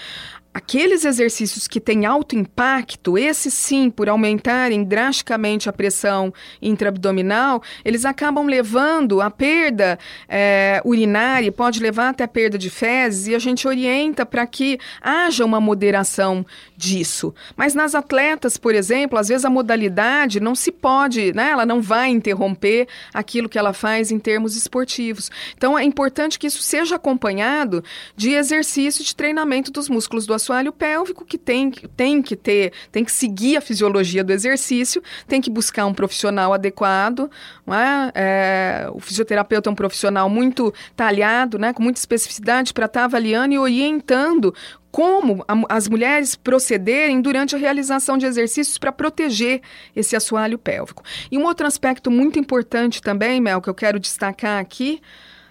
aqueles 0.55 1.05
exercícios 1.05 1.67
que 1.67 1.81
têm 1.81 2.05
alto 2.05 2.37
impacto, 2.37 3.17
esses 3.17 3.55
sim, 3.55 3.91
por 3.91 4.09
aumentarem 4.09 4.85
drasticamente 4.85 5.69
a 5.69 5.73
pressão 5.73 6.33
intraabdominal, 6.61 7.62
eles 7.85 8.05
acabam 8.05 8.47
levando 8.47 9.21
a 9.21 9.31
perda 9.31 9.99
é, 10.29 10.81
urinária, 10.85 11.51
pode 11.51 11.81
levar 11.81 12.11
até 12.11 12.25
a 12.25 12.29
perda 12.29 12.59
de 12.59 12.69
fezes, 12.69 13.29
e 13.29 13.35
a 13.35 13.38
gente 13.38 13.67
orienta 13.67 14.27
para 14.27 14.47
que 14.47 14.79
haja 15.01 15.45
uma 15.45 15.61
moderação 15.61 16.45
disso. 16.83 17.33
Mas 17.57 17.75
nas 17.75 17.95
atletas, 17.95 18.57
por 18.57 18.75
exemplo, 18.75 19.16
às 19.16 19.29
vezes 19.29 19.45
a 19.45 19.51
modalidade 19.51 20.40
não 20.40 20.53
se 20.53 20.73
pode, 20.73 21.33
né? 21.33 21.51
ela 21.51 21.64
não 21.64 21.81
vai 21.81 22.09
interromper 22.09 22.88
aquilo 23.14 23.49
que 23.49 23.57
ela 23.57 23.73
faz 23.73 24.11
em 24.11 24.18
termos 24.18 24.57
esportivos. 24.57 25.31
Então 25.57 25.79
é 25.79 25.85
importante 25.85 26.40
que 26.40 26.49
isso 26.49 26.61
seja 26.61 26.97
acompanhado 26.97 27.85
de 28.16 28.33
exercício 28.33 29.05
de 29.05 29.14
treinamento 29.14 29.71
dos 29.71 29.88
músculos 29.88 30.27
do 30.27 30.35
assoalho 30.35 30.73
pélvico, 30.73 31.25
que 31.25 31.38
tem, 31.38 31.71
tem 31.71 32.21
que 32.21 32.35
ter, 32.35 32.73
tem 32.90 33.05
que 33.05 33.12
seguir 33.12 33.57
a 33.57 33.61
fisiologia 33.61 34.25
do 34.25 34.33
exercício, 34.33 35.01
tem 35.29 35.40
que 35.40 35.51
buscar 35.51 35.87
um 35.87 35.95
profissional 35.95 36.53
adequado. 36.53 37.31
É? 37.68 38.12
É, 38.14 38.90
o 38.92 38.99
fisioterapeuta 38.99 39.71
é 39.71 39.73
um 39.73 39.77
profissional 39.77 40.29
muito 40.29 40.75
talhado, 40.97 41.61
né? 41.61 41.73
com 41.73 41.83
muita 41.83 42.01
especificidade 42.01 42.75
para 42.75 42.87
estar 42.87 43.05
avaliando 43.05 43.55
e 43.55 43.59
orientando 43.59 44.53
como 44.92 45.42
a, 45.48 45.55
as 45.74 45.88
mulheres 45.88 46.37
procederem 46.37 47.22
durante 47.22 47.57
a 47.57 47.59
realização 47.59 48.18
de 48.18 48.26
exercícios 48.26 48.76
para 48.76 48.92
proteger 48.92 49.62
esse 49.96 50.14
assoalho 50.14 50.59
pélvico. 50.59 51.02
E 51.31 51.38
um 51.38 51.44
outro 51.44 51.66
aspecto 51.66 52.11
muito 52.11 52.38
importante 52.38 53.00
também, 53.00 53.40
Mel, 53.40 53.62
que 53.62 53.70
eu 53.70 53.74
quero 53.74 53.98
destacar 53.98 54.61
aqui, 54.61 55.00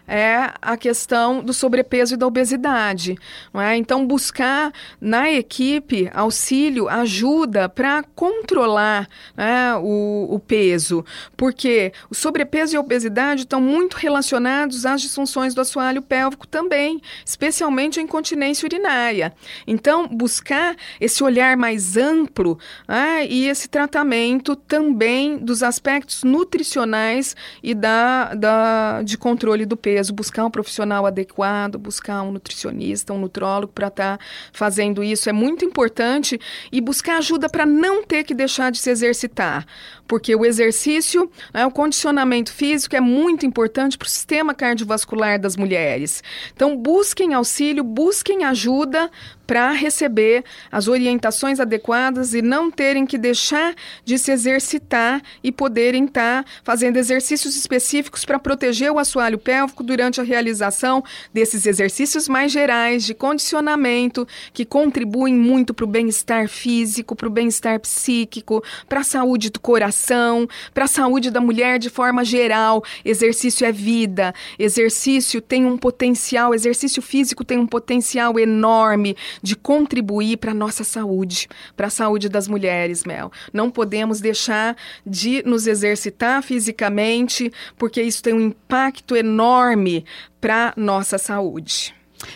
é 0.08 0.52
a 0.62 0.76
questão 0.76 1.44
do 1.44 1.54
sobrepeso 1.54 2.14
e 2.14 2.18
da 2.18 2.28
obesidade. 2.28 3.18
É? 3.54 3.76
Então, 3.76 4.06
buscar 4.06 4.74
na 5.00 5.32
equipe 5.32 6.10
auxílio, 6.14 6.90
ajuda 6.90 7.70
para 7.70 8.04
controlar 8.16 9.08
né, 9.36 9.76
o, 9.78 10.28
o 10.30 10.40
peso, 10.40 11.06
porque 11.38 11.94
o 12.10 12.16
sobrepeso 12.16 12.76
e 12.76 12.78
a 12.78 12.80
obesidade 12.80 13.42
estão 13.42 13.62
muito 13.62 13.96
relacionados 13.96 14.86
às 14.86 15.02
disfunções 15.02 15.54
do 15.54 15.62
assoalho 15.62 16.02
pélvico 16.02 16.48
também, 16.48 17.02
especialmente 17.26 18.00
a 18.00 18.04
incontinência 18.04 18.66
urinária. 18.66 19.34
Então, 19.66 20.08
buscar 20.08 20.76
esse 21.00 21.24
olhar 21.24 21.56
mais 21.56 21.96
amplo 21.96 22.60
né, 22.88 23.26
e 23.28 23.48
esse 23.48 23.70
tratamento 23.70 24.56
também 24.56 25.38
dos 25.38 25.64
aspectos 25.64 26.24
nutricionais 26.24 27.36
e 27.64 27.74
da, 27.74 28.34
da, 28.34 29.02
de 29.04 29.18
controle 29.18 29.66
do 29.66 29.78
peso 29.78 30.01
buscar 30.10 30.46
um 30.46 30.52
profissional 30.52 31.06
adequado, 31.06 31.78
buscar 31.78 32.22
um 32.24 32.32
nutricionista, 32.32 33.14
um 33.14 33.20
nutrólogo 33.20 33.74
para 33.74 33.88
estar 33.88 34.18
tá 34.18 34.24
fazendo 34.52 35.04
isso 35.04 35.30
é 35.30 35.34
muito 35.34 35.66
importante 35.66 36.40
e 36.72 36.82
buscar 36.82 37.18
ajuda 37.18 37.50
para 37.50 37.66
não 37.66 38.04
ter 38.04 38.24
que 38.24 38.34
deixar 38.34 38.72
de 38.72 38.78
se 38.78 38.90
exercitar, 38.90 39.66
porque 40.08 40.36
o 40.36 40.46
exercício, 40.46 41.30
né, 41.54 41.66
o 41.66 41.72
condicionamento 41.72 42.52
físico 42.52 42.96
é 42.96 43.02
muito 43.02 43.46
importante 43.46 43.98
para 43.98 44.06
o 44.06 44.10
sistema 44.10 44.54
cardiovascular 44.54 45.40
das 45.40 45.56
mulheres. 45.56 46.24
Então, 46.54 46.78
busquem 46.78 47.34
auxílio, 47.34 47.84
busquem 47.84 48.44
ajuda 48.44 49.10
para 49.52 49.74
receber 49.74 50.46
as 50.72 50.88
orientações 50.88 51.60
adequadas 51.60 52.34
e 52.34 52.42
não 52.42 52.72
terem 52.72 53.06
que 53.06 53.18
deixar 53.18 53.76
de 54.06 54.18
se 54.18 54.32
exercitar 54.32 55.22
e 55.44 55.52
poderem 55.52 56.06
estar 56.06 56.46
tá 56.46 56.50
fazendo 56.64 56.96
exercícios 56.96 57.58
específicos 57.58 58.24
para 58.24 58.40
proteger 58.40 58.90
o 58.94 58.98
assoalho 58.98 59.38
pélvico 59.38 59.84
durante 59.84 60.22
a 60.22 60.24
realização 60.24 61.04
desses 61.34 61.66
exercícios 61.66 62.30
mais 62.30 62.50
gerais 62.50 63.04
de 63.04 63.14
condicionamento 63.14 64.26
que 64.54 64.64
contribuem 64.64 65.34
muito 65.34 65.74
para 65.74 65.84
o 65.84 65.88
bem-estar 65.90 66.48
físico, 66.48 67.14
para 67.14 67.28
o 67.28 67.30
bem-estar 67.30 67.78
psíquico, 67.82 68.64
para 68.88 69.02
a 69.02 69.04
saúde 69.04 69.50
do 69.50 69.60
coração, 69.60 70.48
para 70.74 70.86
a 70.86 70.88
saúde 70.88 71.30
da 71.30 71.42
mulher 71.42 71.78
de 71.78 71.90
forma 71.90 72.24
geral. 72.24 72.82
Exercício 73.04 73.68
é 73.68 73.72
vida, 73.74 74.34
exercício 74.58 75.42
tem 75.42 75.66
um 75.66 75.78
potencial, 75.78 76.56
exercício 76.56 77.02
físico 77.02 77.44
tem 77.44 77.60
um 77.60 77.68
potencial 77.68 78.40
enorme 78.40 79.14
de 79.42 79.56
contribuir 79.56 80.38
para 80.38 80.52
a 80.52 80.56
nossa 80.56 80.84
saúde, 80.84 81.48
para 81.76 81.88
a 81.88 81.92
saúde 81.92 82.30
das 82.30 82.48
mulheres, 82.48 83.04
Mel. 83.04 83.32
Não 83.54 83.70
podemos 83.70 84.20
deixar 84.20 84.76
de 85.06 85.44
nos 85.44 85.68
exercitar 85.68 86.44
fisicamente, 86.44 87.52
porque 87.78 88.02
isso 88.02 88.22
tem 88.22 88.34
um 88.34 88.42
impacto 88.42 89.16
enorme 89.16 90.06
para 90.40 90.74
nossa 90.76 91.18
saúde. 91.18 91.94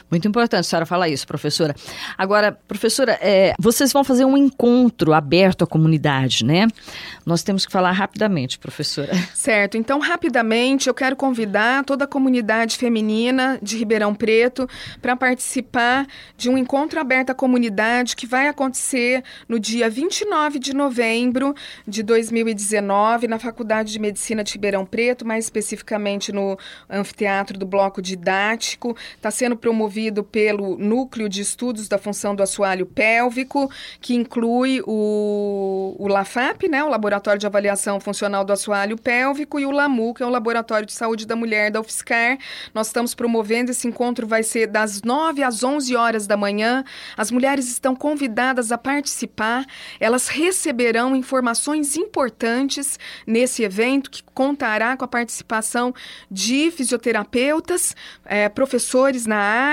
Muito 0.10 0.28
importante 0.28 0.62
a 0.62 0.63
senhora 0.63 0.86
falar 0.86 1.10
isso, 1.10 1.26
professora. 1.26 1.76
Agora, 2.17 2.52
professora, 2.67 3.17
é, 3.21 3.54
vocês 3.60 3.91
vão 3.91 4.04
fazer 4.04 4.26
um 4.26 4.38
encontro 4.38 5.13
aberto 5.13 5.63
à 5.63 5.67
comunidade, 5.67 6.43
né? 6.45 6.67
Nós 7.26 7.43
temos 7.43 7.65
que 7.65 7.71
falar 7.71 7.91
rapidamente, 7.91 8.60
professora. 8.60 9.12
Certo. 9.34 9.78
Então, 9.78 10.00
rapidamente, 10.00 10.88
eu 10.88 10.93
quero 10.93 11.15
convidar 11.15 11.84
toda 11.84 12.06
a 12.06 12.08
comunidade 12.08 12.78
feminina 12.78 13.60
de 13.62 13.78
Ribeirão 13.78 14.13
Preto 14.13 14.67
para 15.02 15.15
participar 15.15 16.08
de 16.38 16.50
um 16.50 16.58
encontro 16.58 17.00
aberto 17.00 17.32
à 17.32 17.36
comunidade 17.36 18.15
que 18.15 18.28
vai 18.28 18.48
acontecer 18.48 19.24
no 19.48 19.60
dia 19.60 19.89
29 19.89 20.60
de 20.60 20.74
novembro 20.74 21.56
de 21.88 22.04
2019 22.04 23.28
na 23.28 23.39
Faculdade 23.39 23.91
de 23.91 24.00
Medicina 24.00 24.43
de 24.43 24.54
Ribeirão 24.54 24.86
Preto, 24.86 25.26
mais 25.26 25.45
especificamente 25.45 26.32
no 26.32 26.58
Anfiteatro 26.89 27.58
do 27.58 27.65
Bloco 27.65 28.02
Didático. 28.02 28.95
Está 29.15 29.32
sendo 29.32 29.56
promovido 29.56 29.74
promovido 29.75 30.23
pelo 30.23 30.77
Núcleo 30.77 31.27
de 31.27 31.41
Estudos 31.41 31.89
da 31.89 31.97
Função 31.97 32.33
do 32.33 32.41
Assoalho 32.41 32.85
Pélvico, 32.85 33.69
que 33.99 34.15
inclui 34.15 34.81
o, 34.88 35.97
o 35.99 36.07
LAFAP, 36.07 36.69
né, 36.69 36.81
o 36.81 36.88
Laboratório 36.88 37.38
de 37.38 37.45
Avaliação 37.45 37.99
Funcional 37.99 38.45
do 38.45 38.53
Assoalho 38.53 38.97
Pélvico, 38.97 39.59
e 39.59 39.65
o 39.65 39.71
LAMU, 39.71 40.13
que 40.13 40.23
é 40.23 40.25
o 40.25 40.29
Laboratório 40.29 40.85
de 40.85 40.93
Saúde 40.93 41.27
da 41.27 41.35
Mulher 41.35 41.71
da 41.71 41.81
UFSCar. 41.81 42.38
Nós 42.73 42.88
estamos 42.88 43.13
promovendo 43.13 43.71
esse 43.71 43.85
encontro, 43.85 44.25
vai 44.25 44.43
ser 44.43 44.67
das 44.67 45.01
9 45.01 45.43
às 45.43 45.61
11 45.61 45.93
horas 45.93 46.25
da 46.25 46.38
manhã. 46.38 46.81
As 47.17 47.29
mulheres 47.29 47.67
estão 47.67 47.93
convidadas 47.97 48.71
a 48.71 48.77
participar, 48.77 49.65
elas 49.99 50.29
receberão 50.29 51.13
informações 51.17 51.97
importantes 51.97 52.97
nesse 53.27 53.61
evento, 53.61 54.09
que 54.09 54.23
contará 54.23 54.95
com 54.95 55.03
a 55.03 55.07
participação 55.07 55.93
de 56.31 56.71
fisioterapeutas, 56.71 57.93
é, 58.23 58.47
professores 58.47 59.25
na 59.25 59.38
área 59.38 59.64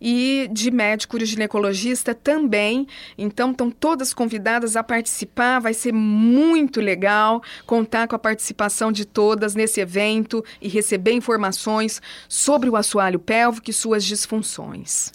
e 0.00 0.48
de 0.52 0.70
médico 0.70 1.22
ginecologista 1.24 2.14
também. 2.14 2.86
Então, 3.16 3.50
estão 3.50 3.70
todas 3.70 4.12
convidadas 4.12 4.76
a 4.76 4.82
participar. 4.82 5.60
Vai 5.60 5.74
ser 5.74 5.92
muito 5.92 6.80
legal 6.80 7.42
contar 7.66 8.08
com 8.08 8.16
a 8.16 8.18
participação 8.18 8.90
de 8.90 9.04
todas 9.04 9.54
nesse 9.54 9.80
evento 9.80 10.44
e 10.60 10.68
receber 10.68 11.12
informações 11.12 12.00
sobre 12.28 12.68
o 12.68 12.76
assoalho 12.76 13.18
pélvico 13.18 13.70
e 13.70 13.72
suas 13.72 14.04
disfunções 14.04 15.12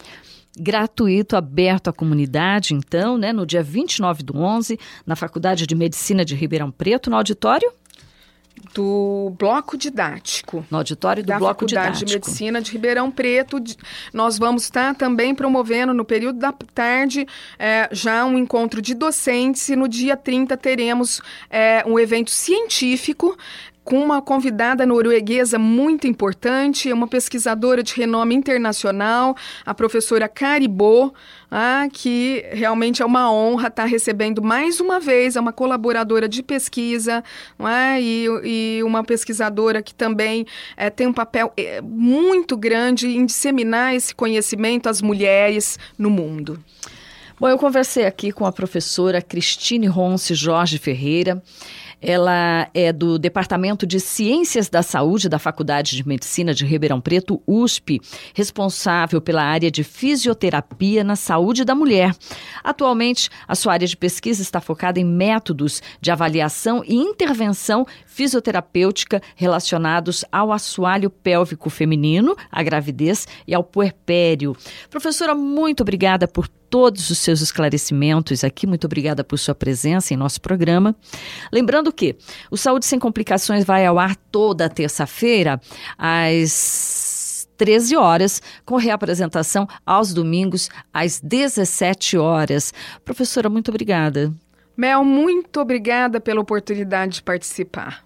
gratuito, 0.57 1.35
aberto 1.35 1.89
à 1.89 1.93
comunidade, 1.93 2.73
então, 2.73 3.17
né, 3.17 3.33
no 3.33 3.45
dia 3.45 3.61
29 3.61 4.23
do 4.23 4.37
11, 4.37 4.79
na 5.05 5.15
Faculdade 5.15 5.67
de 5.67 5.75
Medicina 5.75 6.23
de 6.23 6.33
Ribeirão 6.33 6.71
Preto, 6.71 7.09
no 7.09 7.17
auditório? 7.17 7.71
Do 8.73 9.33
bloco 9.37 9.77
didático. 9.77 10.65
No 10.69 10.77
auditório 10.77 11.23
do 11.23 11.27
da 11.27 11.37
bloco 11.37 11.61
Faculdade 11.61 11.99
didático. 11.99 12.05
de 12.05 12.15
Medicina 12.15 12.61
de 12.61 12.71
Ribeirão 12.71 13.11
Preto. 13.11 13.57
Nós 14.13 14.37
vamos 14.37 14.63
estar 14.63 14.95
também 14.95 15.33
promovendo 15.33 15.93
no 15.93 16.05
período 16.05 16.39
da 16.39 16.53
tarde 16.73 17.27
é, 17.57 17.87
já 17.91 18.25
um 18.25 18.37
encontro 18.37 18.81
de 18.81 18.93
docentes 18.93 19.67
e 19.69 19.75
no 19.75 19.87
dia 19.87 20.17
30 20.17 20.57
teremos 20.57 21.21
é, 21.49 21.83
um 21.85 21.99
evento 21.99 22.31
científico 22.31 23.37
com 23.85 24.03
uma 24.03 24.19
convidada 24.19 24.83
norueguesa 24.83 25.59
muito 25.59 26.07
importante, 26.07 26.91
uma 26.91 27.07
pesquisadora 27.07 27.83
de 27.83 27.93
renome 27.93 28.33
internacional, 28.33 29.37
a 29.63 29.75
professora 29.75 30.27
Caribô, 30.27 31.13
ah, 31.51 31.87
que 31.93 32.43
realmente 32.51 33.03
é 33.03 33.05
uma 33.05 33.31
honra 33.31 33.67
estar 33.67 33.85
recebendo 33.85 34.41
mais 34.41 34.79
uma 34.79 34.99
vez, 34.99 35.35
é 35.35 35.39
uma 35.39 35.53
colaboradora 35.53 36.27
de 36.27 36.41
pesquisa 36.41 37.23
é? 37.59 38.01
e, 38.01 38.25
e, 38.43 38.83
uma 38.83 39.03
pesquisadora 39.03 39.83
que 39.83 39.93
também 39.93 40.47
é, 40.75 40.89
tem 40.89 41.05
um 41.05 41.13
papel 41.13 41.53
é, 41.55 41.79
muito 41.79 42.57
grande 42.57 43.07
em 43.07 43.23
disseminar 43.23 43.93
esse 43.93 44.15
conhecimento 44.15 44.89
às 44.89 44.99
mulheres 44.99 45.77
no 45.95 46.09
mundo. 46.09 46.59
Bom, 47.39 47.49
eu 47.49 47.57
conversei 47.57 48.05
aqui 48.05 48.31
com 48.31 48.45
a 48.45 48.51
professora 48.51 49.21
Cristine 49.21 49.87
Ronce 49.87 50.33
Jorge 50.33 50.79
Ferreira. 50.79 51.43
Ela 52.07 52.69
é 52.71 52.93
do 52.93 53.17
Departamento 53.17 53.87
de 53.87 53.99
Ciências 53.99 54.69
da 54.69 54.83
Saúde 54.83 55.27
da 55.27 55.39
Faculdade 55.39 55.95
de 55.95 56.07
Medicina 56.07 56.53
de 56.53 56.63
Ribeirão 56.63 57.01
Preto, 57.01 57.41
USP, 57.47 57.99
responsável 58.35 59.19
pela 59.19 59.41
área 59.41 59.71
de 59.71 59.83
fisioterapia 59.83 61.03
na 61.03 61.15
saúde 61.15 61.65
da 61.65 61.73
mulher. 61.73 62.15
Atualmente, 62.63 63.27
a 63.47 63.55
sua 63.55 63.73
área 63.73 63.87
de 63.87 63.97
pesquisa 63.97 64.43
está 64.43 64.61
focada 64.61 64.99
em 64.99 65.03
métodos 65.03 65.81
de 65.99 66.11
avaliação 66.11 66.83
e 66.85 66.93
intervenção 66.93 67.87
fisioterapêutica 68.05 69.19
relacionados 69.35 70.23
ao 70.31 70.51
assoalho 70.51 71.09
pélvico 71.09 71.71
feminino, 71.71 72.35
à 72.51 72.61
gravidez 72.61 73.27
e 73.47 73.55
ao 73.55 73.63
puerpério. 73.63 74.55
Professora, 74.91 75.33
muito 75.33 75.81
obrigada 75.81 76.27
por 76.27 76.47
todos 76.75 77.09
os 77.09 77.19
seus 77.19 77.39
esclarecimentos 77.39 78.43
aqui. 78.43 78.67
Muito 78.67 78.83
obrigada 78.83 79.23
por 79.23 79.39
sua 79.39 79.55
presença 79.55 80.13
em 80.13 80.17
nosso 80.17 80.41
programa. 80.41 80.93
Lembrando 81.49 81.89
que 81.89 82.17
o 82.51 82.57
Saúde 82.57 82.85
Sem 82.85 82.99
Complicações 82.99 83.63
vai 83.63 83.85
ao 83.85 83.97
ar 83.97 84.13
toda 84.29 84.67
terça-feira, 84.67 85.57
às 85.97 87.47
13 87.55 87.95
horas, 87.95 88.41
com 88.65 88.75
reapresentação 88.75 89.65
aos 89.85 90.13
domingos, 90.13 90.69
às 90.93 91.17
17 91.21 92.17
horas. 92.17 92.73
Professora, 93.05 93.49
muito 93.49 93.69
obrigada. 93.69 94.33
Mel, 94.75 95.05
muito 95.05 95.61
obrigada 95.61 96.19
pela 96.19 96.41
oportunidade 96.41 97.13
de 97.13 97.23
participar. 97.23 98.04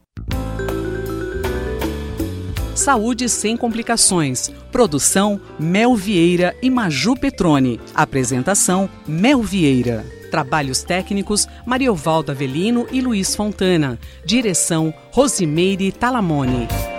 Saúde 2.79 3.27
sem 3.27 3.57
complicações. 3.57 4.49
Produção 4.71 5.39
Mel 5.59 5.95
Vieira 5.95 6.55
e 6.61 6.69
Maju 6.69 7.15
Petrone. 7.15 7.79
Apresentação 7.93 8.89
Mel 9.05 9.43
Vieira. 9.43 10.05
Trabalhos 10.31 10.81
técnicos 10.83 11.47
Mariovaldo 11.65 12.31
Avelino 12.31 12.87
e 12.91 13.01
Luiz 13.01 13.35
Fontana. 13.35 13.99
Direção 14.25 14.93
Rosimeire 15.11 15.91
Talamone. 15.91 16.98